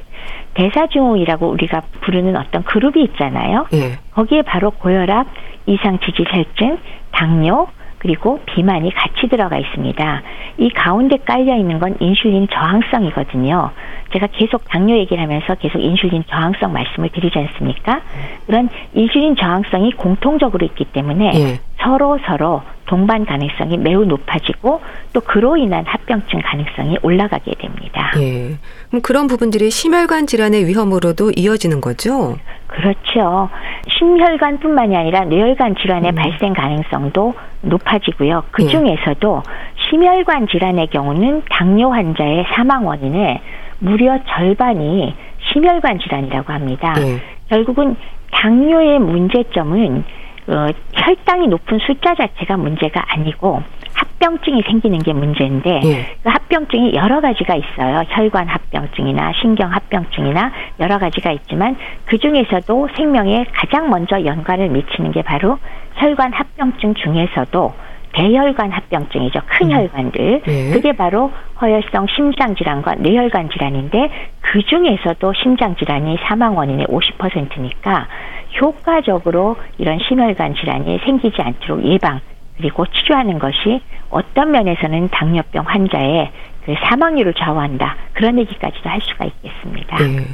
대사증후이라고 0.53 1.47
우리가 1.47 1.81
부르는 2.01 2.35
어떤 2.37 2.63
그룹이 2.63 3.03
있잖아요. 3.03 3.67
예. 3.73 3.97
거기에 4.11 4.41
바로 4.43 4.71
고혈압, 4.71 5.27
이상 5.65 5.99
지질혈증, 5.99 6.77
당뇨, 7.11 7.67
그리고 8.05 8.39
비만이 8.45 8.93
같이 8.93 9.27
들어가 9.27 9.57
있습니다. 9.57 10.21
이 10.59 10.69
가운데 10.69 11.17
깔려 11.25 11.55
있는 11.57 11.79
건 11.79 11.95
인슐린 11.99 12.49
저항성이거든요. 12.53 13.71
제가 14.13 14.27
계속 14.27 14.63
당뇨 14.65 14.95
얘기를 14.95 15.23
하면서 15.23 15.55
계속 15.55 15.79
인슐린 15.79 16.25
저항성 16.29 16.71
말씀을 16.71 17.09
드리지 17.09 17.39
않습니까? 17.39 18.01
그런 18.45 18.69
인슐린 18.93 19.35
저항성이 19.37 19.93
공통적으로 19.93 20.63
있기 20.67 20.85
때문에 20.85 21.31
예. 21.33 21.59
서로 21.81 22.19
서로 22.27 22.61
동반 22.85 23.25
가능성이 23.25 23.79
매우 23.79 24.05
높아지고 24.05 24.81
또 25.11 25.21
그로 25.21 25.57
인한 25.57 25.83
합병증 25.87 26.41
가능성이 26.43 26.99
올라가게 27.01 27.55
됩니다. 27.55 28.11
예. 28.19 28.59
그럼 28.89 29.01
그런 29.01 29.25
부분들이 29.25 29.71
심혈관 29.71 30.27
질환의 30.27 30.67
위험으로도 30.67 31.31
이어지는 31.35 31.81
거죠? 31.81 32.37
그렇죠. 32.67 33.49
심혈관뿐만이 33.97 34.95
아니라 34.95 35.25
뇌혈관 35.25 35.75
질환의 35.75 36.11
음. 36.11 36.15
발생 36.15 36.53
가능성도 36.53 37.33
높아지고요. 37.65 38.43
그 38.51 38.63
예. 38.63 38.67
중에서도 38.67 39.43
예. 39.45 39.89
심혈관 39.89 40.47
질환의 40.47 40.87
경우는 40.87 41.43
당뇨 41.49 41.91
환자의 41.91 42.45
사망 42.53 42.85
원인의 42.85 43.41
무려 43.79 44.19
절반이 44.27 45.13
심혈관 45.51 45.99
질환이라고 45.99 46.53
합니다. 46.53 46.95
예. 46.99 47.19
결국은 47.49 47.95
당뇨의 48.31 48.99
문제점은 48.99 50.03
어, 50.47 50.67
혈당이 50.93 51.47
높은 51.47 51.79
숫자 51.79 52.13
자체가 52.13 52.57
문제가 52.57 53.03
아니고 53.07 53.63
합병증이 53.93 54.63
생기는 54.63 54.99
게 54.99 55.13
문제인데 55.13 55.81
예. 55.83 56.15
그 56.23 56.29
합병증이 56.29 56.93
여러 56.95 57.21
가지가 57.21 57.55
있어요. 57.55 58.03
혈관 58.07 58.47
합병증이나 58.47 59.33
신경 59.41 59.71
합병증이나 59.71 60.51
여러 60.79 60.97
가지가 60.97 61.31
있지만 61.31 61.75
그 62.05 62.17
중에서도 62.17 62.89
생명에 62.95 63.45
가장 63.53 63.89
먼저 63.89 64.23
연관을 64.23 64.69
미치는 64.69 65.11
게 65.11 65.21
바로 65.21 65.57
혈관 65.95 66.33
합병증 66.33 66.93
중에서도 66.95 67.73
대혈관 68.15 68.71
합병증이죠. 68.71 69.41
큰 69.45 69.67
음. 69.67 69.71
혈관들. 69.71 70.41
네. 70.45 70.71
그게 70.71 70.93
바로 70.93 71.31
허혈성 71.61 72.07
심장 72.15 72.55
질환과 72.55 72.95
뇌혈관 72.95 73.49
질환인데 73.49 74.09
그 74.41 74.61
중에서도 74.63 75.33
심장 75.43 75.75
질환이 75.75 76.17
사망 76.23 76.57
원인의 76.57 76.87
50%니까 76.87 78.07
효과적으로 78.61 79.57
이런 79.77 79.99
심혈관 79.99 80.55
질환이 80.55 80.99
생기지 81.03 81.41
않도록 81.41 81.83
예방 81.85 82.21
그리고 82.57 82.85
치료하는 82.85 83.37
것이 83.37 83.81
어떤 84.09 84.51
면에서는 84.51 85.09
당뇨병 85.09 85.65
환자의 85.67 86.31
그 86.65 86.73
사망률을 86.85 87.33
좌우한다. 87.33 87.97
그런 88.13 88.39
얘기까지도 88.39 88.89
할 88.89 89.01
수가 89.01 89.25
있겠습니다. 89.25 89.97
네. 89.97 90.25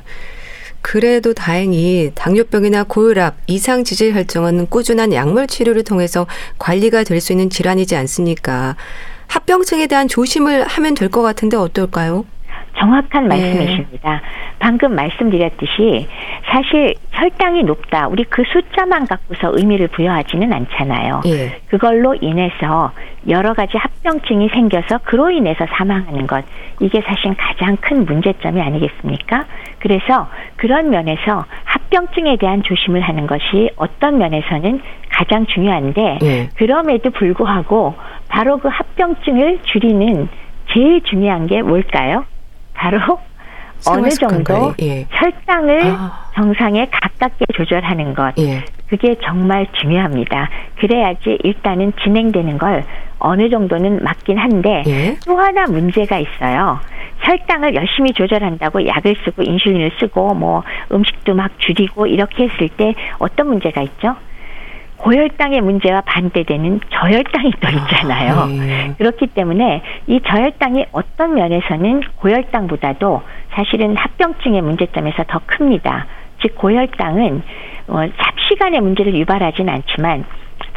그래도 0.82 1.34
다행히 1.34 2.12
당뇨병이나 2.16 2.84
고혈압, 2.84 3.36
이상 3.48 3.84
지질 3.84 4.14
혈증은 4.14 4.68
꾸준한 4.68 5.14
약물 5.14 5.48
치료를 5.48 5.84
통해서 5.84 6.28
관리가 6.58 7.04
될 7.04 7.22
수 7.22 7.34
있는 7.34 7.50
질환이지 7.50 7.96
않습니까? 7.96 8.76
합병증에 9.28 9.86
대한 9.88 10.08
조심을 10.08 10.66
하면 10.66 10.94
될 10.96 11.10
것 11.10 11.22
같은데 11.22 11.56
어떨까요? 11.58 12.26
정확한 12.78 13.28
네. 13.28 13.36
말씀이십니다. 13.36 14.12
네. 14.14 14.20
방금 14.60 14.96
말씀드렸듯이 14.96 16.08
사실 16.46 16.94
혈당이 17.12 17.64
높다. 17.64 18.08
우리 18.08 18.24
그 18.24 18.44
숫자만 18.44 19.08
갖고서 19.08 19.52
의미를 19.56 19.88
부여하지는 19.88 20.52
않잖아요. 20.52 21.22
예. 21.26 21.60
그걸로 21.70 22.16
인해서 22.16 22.92
여러 23.28 23.54
가지 23.54 23.78
합병증이 23.78 24.50
생겨서 24.50 25.00
그로 25.04 25.30
인해서 25.32 25.66
사망하는 25.70 26.28
것. 26.28 26.44
이게 26.80 27.02
사실 27.02 27.36
가장 27.36 27.78
큰 27.78 28.06
문제점이 28.06 28.62
아니겠습니까? 28.62 29.46
그래서 29.80 30.30
그런 30.56 30.90
면에서 30.90 31.46
합병증에 31.66 32.38
대한 32.38 32.64
조심을 32.64 33.02
하는 33.02 33.28
것이 33.28 33.70
어떤 33.76 34.18
면에서는 34.18 34.82
가장 35.10 35.46
중요한데 35.46 36.20
예. 36.24 36.50
그럼에도 36.56 37.10
불구하고 37.12 37.96
바로 38.28 38.58
그 38.58 38.70
합병증을 38.70 39.60
줄이는 39.64 40.30
제일 40.74 41.02
중요한 41.04 41.48
게 41.48 41.62
뭘까요? 41.62 42.26
바로 42.82 42.98
어느 43.88 44.10
정도 44.10 44.74
예. 44.82 45.06
혈당을 45.10 45.82
아. 45.86 46.26
정상에 46.36 46.88
가깝게 46.92 47.46
조절하는 47.54 48.14
것. 48.14 48.34
예. 48.40 48.64
그게 48.90 49.16
정말 49.24 49.68
중요합니다. 49.80 50.50
그래야지 50.80 51.40
일단은 51.44 51.94
진행되는 52.04 52.58
걸 52.58 52.84
어느 53.20 53.50
정도는 53.50 54.04
맞긴 54.04 54.38
한데 54.38 54.84
예. 54.88 55.18
또 55.26 55.38
하나 55.38 55.66
문제가 55.66 56.18
있어요. 56.18 56.80
혈당을 57.20 57.76
열심히 57.76 58.14
조절한다고 58.14 58.88
약을 58.88 59.16
쓰고 59.24 59.44
인슐린을 59.44 59.92
쓰고 60.00 60.34
뭐 60.34 60.64
음식도 60.92 61.36
막 61.36 61.52
줄이고 61.60 62.08
이렇게 62.08 62.48
했을 62.48 62.68
때 62.70 62.96
어떤 63.20 63.48
문제가 63.48 63.82
있죠? 63.84 64.16
고혈당의 65.02 65.62
문제와 65.62 66.02
반대되는 66.02 66.80
저혈당이 66.92 67.52
또 67.60 67.70
있잖아요. 67.70 68.34
아, 68.34 68.46
네. 68.46 68.94
그렇기 68.98 69.28
때문에 69.28 69.82
이 70.08 70.20
저혈당이 70.26 70.86
어떤 70.92 71.34
면에서는 71.34 72.02
고혈당보다도 72.18 73.22
사실은 73.52 73.98
합병증의 73.98 74.62
문제점에서 74.62 75.24
더 75.28 75.42
큽니다. 75.46 76.06
즉 76.42 76.56
고혈당은 76.56 77.42
어, 77.88 78.08
삽시간의 78.18 78.82
문제를 78.82 79.16
유발하진 79.16 79.70
않지만 79.70 80.24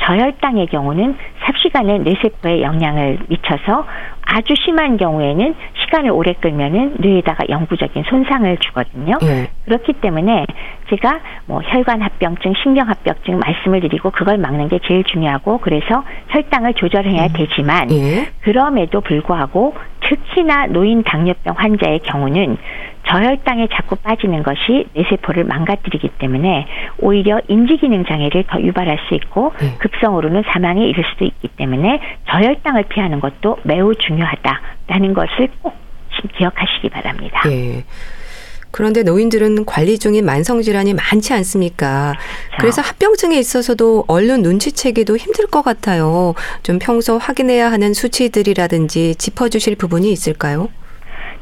저혈당의 0.02 0.66
경우는 0.68 1.16
삽시간에 1.44 1.98
뇌세포에 1.98 2.62
영향을 2.62 3.18
미쳐서 3.28 3.86
아주 4.26 4.54
심한 4.64 4.96
경우에는 4.96 5.54
시간을 5.84 6.10
오래 6.10 6.32
끌면은 6.34 6.96
뇌에다가 6.98 7.44
영구적인 7.48 8.04
손상을 8.04 8.56
주거든요. 8.58 9.18
네. 9.20 9.50
그렇기 9.64 9.94
때문에 9.94 10.46
제가 10.90 11.20
뭐 11.46 11.60
혈관 11.62 12.02
합병증, 12.02 12.52
신경 12.62 12.88
합병증 12.88 13.38
말씀을 13.38 13.80
드리고 13.80 14.10
그걸 14.10 14.38
막는 14.38 14.68
게 14.68 14.78
제일 14.86 15.04
중요하고 15.04 15.58
그래서 15.58 16.04
혈당을 16.28 16.74
조절해야 16.74 17.26
음. 17.26 17.32
되지만 17.34 17.88
네. 17.88 18.28
그럼에도 18.42 19.00
불구하고 19.00 19.74
특히나 20.09 20.66
노인 20.66 21.02
당뇨병 21.02 21.55
환자의 21.57 22.00
경우는 22.00 22.57
저혈당에 23.07 23.68
자꾸 23.72 23.96
빠지는 23.96 24.42
것이 24.42 24.86
뇌세포를 24.94 25.44
망가뜨리기 25.44 26.09
때문에 26.18 26.66
오히려 26.98 27.40
인지기능 27.48 28.05
장애를 28.05 28.44
더 28.48 28.61
유발할 28.61 28.98
수 29.09 29.14
있고 29.14 29.52
네. 29.61 29.76
급성으로는 29.78 30.44
사망에 30.46 30.86
이를 30.86 31.05
수도 31.11 31.24
있기 31.24 31.48
때문에 31.48 32.00
저혈당을 32.30 32.84
피하는 32.84 33.20
것도 33.20 33.59
매우 33.62 33.94
중요하다라는 33.94 35.14
것을 35.14 35.48
꼭 35.61 35.74
기억하시기 36.36 36.88
바랍니다. 36.88 37.42
네. 37.48 37.84
그런데 38.74 39.04
노인들은 39.04 39.66
관리 39.66 40.00
중인 40.00 40.24
만성 40.24 40.60
질환이 40.60 40.94
많지 40.94 41.32
않습니까? 41.32 42.12
그래서 42.58 42.82
합병증에 42.82 43.38
있어서도 43.38 44.04
얼른 44.08 44.42
눈치채기도 44.42 45.16
힘들 45.16 45.46
것 45.46 45.62
같아요. 45.62 46.34
좀 46.64 46.80
평소 46.80 47.16
확인해야 47.16 47.70
하는 47.70 47.94
수치들이라든지 47.94 49.14
짚어주실 49.14 49.76
부분이 49.76 50.10
있을까요? 50.10 50.70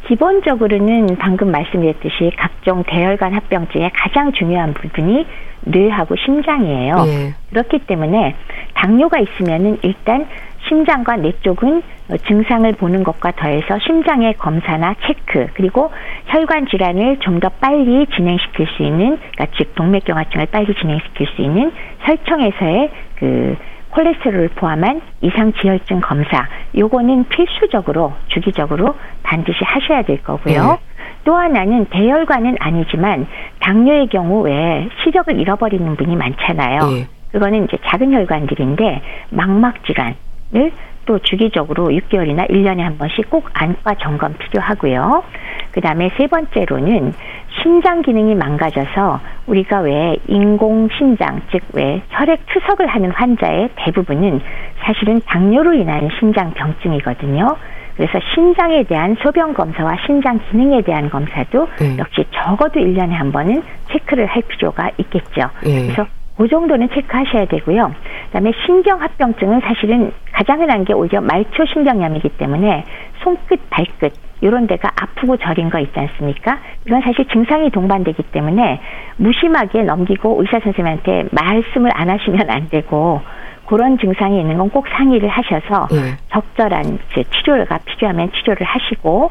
기본적으로는 0.08 1.16
방금 1.18 1.50
말씀드렸듯이 1.50 2.32
각종 2.36 2.82
대혈관 2.84 3.34
합병증의 3.34 3.90
가장 3.94 4.32
중요한 4.32 4.74
부분이 4.74 5.26
뇌하고 5.62 6.16
심장이에요. 6.16 7.04
네. 7.04 7.34
그렇기 7.50 7.80
때문에 7.86 8.34
당뇨가 8.74 9.18
있으면은 9.20 9.78
일단 9.82 10.26
심장과 10.68 11.16
뇌 11.16 11.32
쪽은 11.42 11.82
증상을 12.26 12.70
보는 12.74 13.04
것과 13.04 13.32
더해서 13.32 13.78
심장의 13.80 14.34
검사나 14.34 14.94
체크 15.06 15.48
그리고 15.54 15.90
혈관 16.26 16.66
질환을 16.66 17.18
좀 17.18 17.40
더 17.40 17.48
빨리 17.48 18.06
진행시킬 18.14 18.66
수 18.76 18.82
있는 18.84 19.18
그러니까 19.32 19.46
즉 19.56 19.74
동맥경화증을 19.74 20.46
빨리 20.46 20.72
진행시킬 20.74 21.26
수 21.34 21.42
있는 21.42 21.72
혈청에서의 22.00 22.90
그 23.16 23.56
콜레스테롤을 23.92 24.48
포함한 24.56 25.00
이상 25.20 25.52
지혈증 25.52 26.00
검사 26.00 26.48
요거는 26.76 27.28
필수적으로 27.28 28.14
주기적으로 28.28 28.94
반드시 29.22 29.58
하셔야 29.62 30.02
될 30.02 30.22
거고요. 30.22 30.72
네. 30.72 30.78
또 31.24 31.36
하나는 31.36 31.86
대혈관은 31.86 32.56
아니지만 32.58 33.26
당뇨의 33.60 34.08
경우 34.08 34.40
왜 34.42 34.88
시력을 35.02 35.38
잃어버리는 35.38 35.96
분이 35.96 36.16
많잖아요. 36.16 36.78
네. 36.90 37.06
그거는 37.30 37.64
이제 37.64 37.78
작은 37.86 38.12
혈관들인데 38.12 39.02
망막 39.30 39.84
질환을 39.86 40.72
또 41.06 41.18
주기적으로 41.18 41.88
6개월이나 41.88 42.48
1년에 42.48 42.80
한 42.80 42.98
번씩 42.98 43.28
꼭 43.30 43.48
안과 43.52 43.94
점검 43.96 44.34
필요하고요. 44.34 45.22
그 45.72 45.80
다음에 45.80 46.10
세 46.16 46.26
번째로는 46.26 47.12
심장 47.60 48.02
기능이 48.02 48.34
망가져서 48.34 49.20
우리가 49.46 49.80
왜 49.80 50.16
인공 50.28 50.88
심장, 50.96 51.40
즉 51.50 51.62
왜 51.72 52.02
혈액 52.10 52.46
투석을 52.46 52.86
하는 52.86 53.10
환자의 53.10 53.70
대부분은 53.76 54.40
사실은 54.80 55.20
당뇨로 55.26 55.74
인한 55.74 56.08
심장 56.18 56.52
병증이거든요. 56.52 57.56
그래서 57.96 58.18
신장에 58.34 58.84
대한 58.84 59.16
소변 59.22 59.54
검사와 59.54 59.96
신장 60.06 60.40
기능에 60.50 60.82
대한 60.82 61.10
검사도 61.10 61.68
네. 61.78 61.96
역시 61.98 62.24
적어도 62.32 62.80
1년에 62.80 63.10
한 63.10 63.32
번은 63.32 63.62
체크를 63.90 64.26
할 64.26 64.42
필요가 64.42 64.90
있겠죠. 64.96 65.50
네. 65.62 65.82
그래서 65.86 66.06
그 66.36 66.48
정도는 66.48 66.88
체크하셔야 66.88 67.44
되고요. 67.46 67.92
그다음에 68.26 68.52
신경합병증은 68.66 69.60
사실은 69.60 70.12
가장 70.32 70.60
흔한 70.60 70.84
게 70.84 70.94
오히려 70.94 71.20
말초 71.20 71.66
신경염이기 71.66 72.30
때문에 72.30 72.84
손끝, 73.22 73.60
발끝 73.70 74.12
이런 74.42 74.66
데가 74.66 74.90
아프고 75.00 75.38
저린 75.38 75.70
거 75.70 75.78
있지 75.78 75.98
않습니까? 75.98 76.58
이건 76.86 77.00
사실 77.00 77.26
증상이 77.28 77.70
동반되기 77.70 78.22
때문에 78.24 78.80
무심하게 79.16 79.84
넘기고 79.84 80.42
의사 80.42 80.60
선생님한테 80.60 81.28
말씀을 81.30 81.90
안 81.94 82.10
하시면 82.10 82.50
안 82.50 82.68
되고 82.68 83.22
그런 83.66 83.96
증상이 83.98 84.40
있는 84.40 84.58
건 84.58 84.68
꼭 84.68 84.86
상의를 84.88 85.28
하셔서 85.28 85.86
네. 85.90 86.16
적절한 86.30 86.98
치료가 87.30 87.78
필요하면 87.84 88.32
치료를 88.32 88.66
하시고 88.66 89.30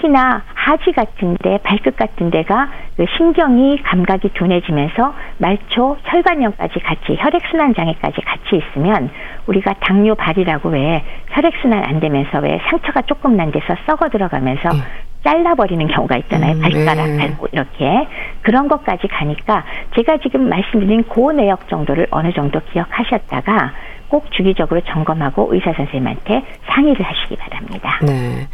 특히나 0.00 0.42
하지 0.54 0.92
같은데 0.92 1.58
발끝 1.62 1.96
같은 1.96 2.30
데가 2.30 2.68
그 2.96 3.04
신경이 3.16 3.82
감각이 3.82 4.30
둔해지면서 4.34 5.14
말초 5.38 5.98
혈관염까지 6.04 6.80
같이 6.80 7.16
혈액순환 7.18 7.74
장애까지 7.74 8.20
같이 8.22 8.56
있으면 8.56 9.10
우리가 9.46 9.74
당뇨 9.80 10.14
발이라고 10.14 10.70
왜 10.70 11.04
혈액순환 11.30 11.84
안 11.84 12.00
되면서 12.00 12.38
왜 12.38 12.60
상처가 12.68 13.02
조금 13.02 13.36
난 13.36 13.52
데서 13.52 13.76
썩어 13.86 14.08
들어가면서 14.08 14.70
네. 14.70 14.78
잘라버리는 15.22 15.86
경우가 15.86 16.16
있잖아요. 16.16 16.56
음, 16.56 16.60
발가락, 16.62 17.10
네. 17.10 17.16
발목 17.18 17.48
이렇게 17.52 18.08
그런 18.40 18.68
것까지 18.68 19.06
가니까 19.06 19.64
제가 19.94 20.16
지금 20.18 20.48
말씀드린 20.48 21.04
고 21.04 21.32
내역 21.32 21.68
정도를 21.68 22.06
어느 22.10 22.32
정도 22.32 22.60
기억하셨다가 22.72 23.72
꼭 24.08 24.30
주기적으로 24.32 24.80
점검하고 24.80 25.54
의사 25.54 25.72
선생님한테 25.72 26.42
상의를 26.68 27.04
하시기 27.04 27.36
바랍니다. 27.36 28.00
네. 28.02 28.48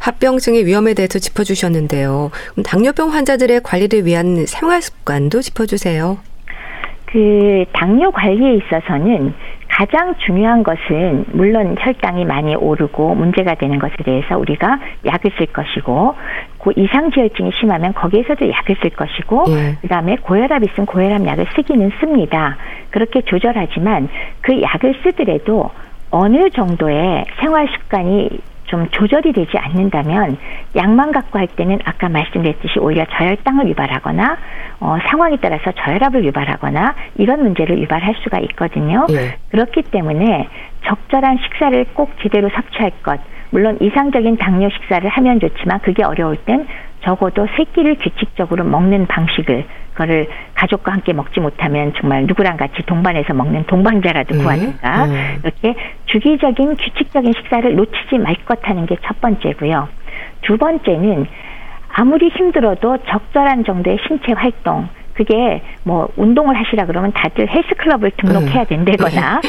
합병증의 0.00 0.66
위험에 0.66 0.94
대해서 0.94 1.18
짚어주셨는데요. 1.18 2.30
당뇨병 2.64 3.12
환자들의 3.12 3.60
관리를 3.62 4.06
위한 4.06 4.46
생활 4.46 4.82
습관도 4.82 5.42
짚어주세요. 5.42 6.18
그 7.06 7.64
당뇨 7.72 8.10
관리에 8.10 8.54
있어서는 8.54 9.34
가장 9.68 10.14
중요한 10.26 10.62
것은 10.62 11.24
물론 11.32 11.76
혈당이 11.78 12.24
많이 12.24 12.54
오르고 12.54 13.14
문제가 13.14 13.54
되는 13.54 13.78
것에 13.78 13.94
대해서 14.04 14.36
우리가 14.36 14.78
약을 15.06 15.30
쓸 15.38 15.46
것이고 15.46 16.14
그 16.58 16.72
이상지혈증이 16.76 17.52
심하면 17.58 17.94
거기에서도 17.94 18.48
약을 18.50 18.76
쓸 18.82 18.90
것이고 18.90 19.44
예. 19.48 19.76
그다음에 19.80 20.16
고혈압이 20.16 20.66
있으면 20.70 20.86
고혈압 20.86 21.24
약을 21.24 21.46
쓰기는 21.54 21.90
씁니다. 22.00 22.56
그렇게 22.90 23.22
조절하지만 23.22 24.08
그 24.40 24.60
약을 24.60 24.96
쓰더라도 25.02 25.70
어느 26.10 26.50
정도의 26.50 27.24
생활 27.40 27.68
습관이 27.68 28.28
좀 28.70 28.88
조절이 28.90 29.32
되지 29.32 29.58
않는다면 29.58 30.38
약만 30.76 31.10
갖고 31.10 31.38
할 31.40 31.48
때는 31.48 31.80
아까 31.84 32.08
말씀드렸듯이 32.08 32.78
오히려 32.78 33.04
저혈당을 33.04 33.68
유발하거나 33.68 34.38
어, 34.78 34.96
상황에 35.08 35.36
따라서 35.40 35.72
저혈압을 35.72 36.24
유발하거나 36.24 36.94
이런 37.16 37.42
문제를 37.42 37.78
유발할 37.80 38.14
수가 38.22 38.38
있거든요. 38.38 39.06
네. 39.08 39.36
그렇기 39.50 39.82
때문에 39.82 40.48
적절한 40.84 41.38
식사를 41.42 41.84
꼭 41.94 42.12
제대로 42.22 42.48
섭취할 42.48 42.92
것. 43.02 43.20
물론 43.50 43.76
이상적인 43.80 44.36
당뇨 44.38 44.70
식사를 44.70 45.08
하면 45.08 45.40
좋지만 45.40 45.80
그게 45.80 46.04
어려울 46.04 46.36
땐 46.36 46.66
적어도 47.02 47.46
세 47.56 47.64
끼를 47.64 47.96
규칙적으로 47.96 48.64
먹는 48.64 49.06
방식을 49.06 49.64
그거를 49.92 50.28
가족과 50.54 50.92
함께 50.92 51.12
먹지 51.12 51.40
못하면 51.40 51.92
정말 51.98 52.24
누구랑 52.26 52.56
같이 52.56 52.82
동반해서 52.86 53.34
먹는 53.34 53.64
동반자라도 53.64 54.34
음, 54.34 54.38
구하든가 54.42 55.04
음. 55.06 55.36
이렇게 55.42 55.74
주기적인 56.06 56.76
규칙적인 56.76 57.32
식사를 57.36 57.74
놓치지 57.74 58.18
말 58.18 58.34
것 58.46 58.58
하는 58.68 58.86
게 58.86 58.96
첫 59.02 59.20
번째고요. 59.20 59.88
두 60.42 60.56
번째는 60.56 61.26
아무리 61.92 62.28
힘들어도 62.28 62.98
적절한 63.08 63.64
정도의 63.64 63.98
신체 64.06 64.32
활동 64.32 64.88
그게 65.14 65.60
뭐 65.84 66.08
운동을 66.16 66.56
하시라 66.56 66.86
그러면 66.86 67.12
다들 67.12 67.48
헬스클럽을 67.50 68.12
등록해야 68.16 68.64
네. 68.64 68.76
된다거나 68.76 69.40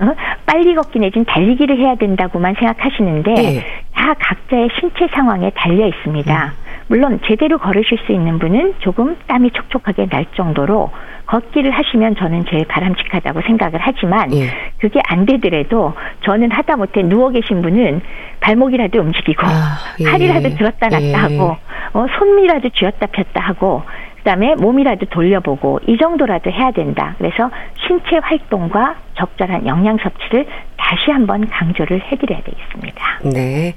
어? 0.00 0.14
빨리 0.46 0.74
걷기 0.74 1.00
내지는 1.00 1.24
달리기를 1.26 1.76
해야 1.78 1.96
된다고만 1.96 2.54
생각하시는데 2.54 3.34
네. 3.34 3.66
다 3.94 4.14
각자의 4.18 4.70
신체 4.78 5.06
상황에 5.08 5.50
달려 5.54 5.86
있습니다. 5.86 6.52
음. 6.88 6.94
물론 6.98 7.20
제대로 7.26 7.58
걸으실 7.58 7.98
수 8.06 8.12
있는 8.12 8.38
분은 8.38 8.74
조금 8.80 9.16
땀이 9.26 9.50
촉촉하게 9.52 10.06
날 10.06 10.26
정도로 10.34 10.90
걷기를 11.26 11.70
하시면 11.70 12.16
저는 12.16 12.46
제일 12.48 12.64
바람직하다고 12.66 13.42
생각을 13.42 13.78
하지만 13.82 14.32
예. 14.34 14.48
그게 14.78 15.00
안 15.08 15.26
되더라도 15.26 15.92
저는 16.24 16.50
하다 16.50 16.76
못해 16.76 17.02
누워 17.02 17.28
계신 17.28 17.60
분은 17.60 18.00
발목이라도 18.40 19.00
움직이고 19.00 19.46
아, 19.46 19.76
예. 20.00 20.04
팔이라도 20.04 20.56
들었다 20.56 20.88
놨다 20.88 21.02
예. 21.02 21.12
하고 21.12 21.56
어, 21.92 22.06
손이라도 22.18 22.70
쥐었다 22.70 23.06
폈다 23.06 23.40
하고 23.40 23.82
그다음에 24.18 24.54
몸이라도 24.56 25.06
돌려보고 25.06 25.80
이 25.86 25.96
정도라도 25.96 26.50
해야 26.50 26.70
된다. 26.70 27.14
그래서 27.18 27.50
신체 27.86 28.18
활동과 28.22 28.96
적절한 29.14 29.66
영양 29.66 29.96
섭취를 29.98 30.46
다시 30.76 31.10
한번 31.10 31.48
강조를 31.48 32.02
해드려야 32.02 32.42
되겠습니다. 32.42 33.20
네. 33.32 33.74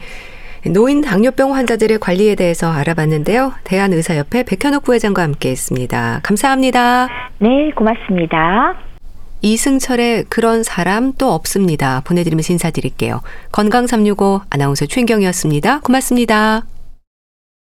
노인 0.68 1.02
당뇨병 1.02 1.56
환자들의 1.56 2.00
관리에 2.00 2.36
대해서 2.36 2.72
알아봤는데요. 2.72 3.54
대한의사협회 3.64 4.44
백현옥 4.44 4.84
부회장과 4.84 5.24
함께했습니다. 5.24 6.22
감사합니다. 6.24 7.08
네, 7.40 7.72
고맙습니다. 7.76 8.76
이승철의 9.42 10.26
그런 10.30 10.62
사람 10.62 11.14
또 11.14 11.32
없습니다. 11.34 12.02
보내드리면서 12.06 12.54
인사드릴게요. 12.54 13.22
건강365 13.52 14.42
아나운서 14.52 14.86
최인경이었습니다. 14.86 15.80
고맙습니다. 15.80 16.64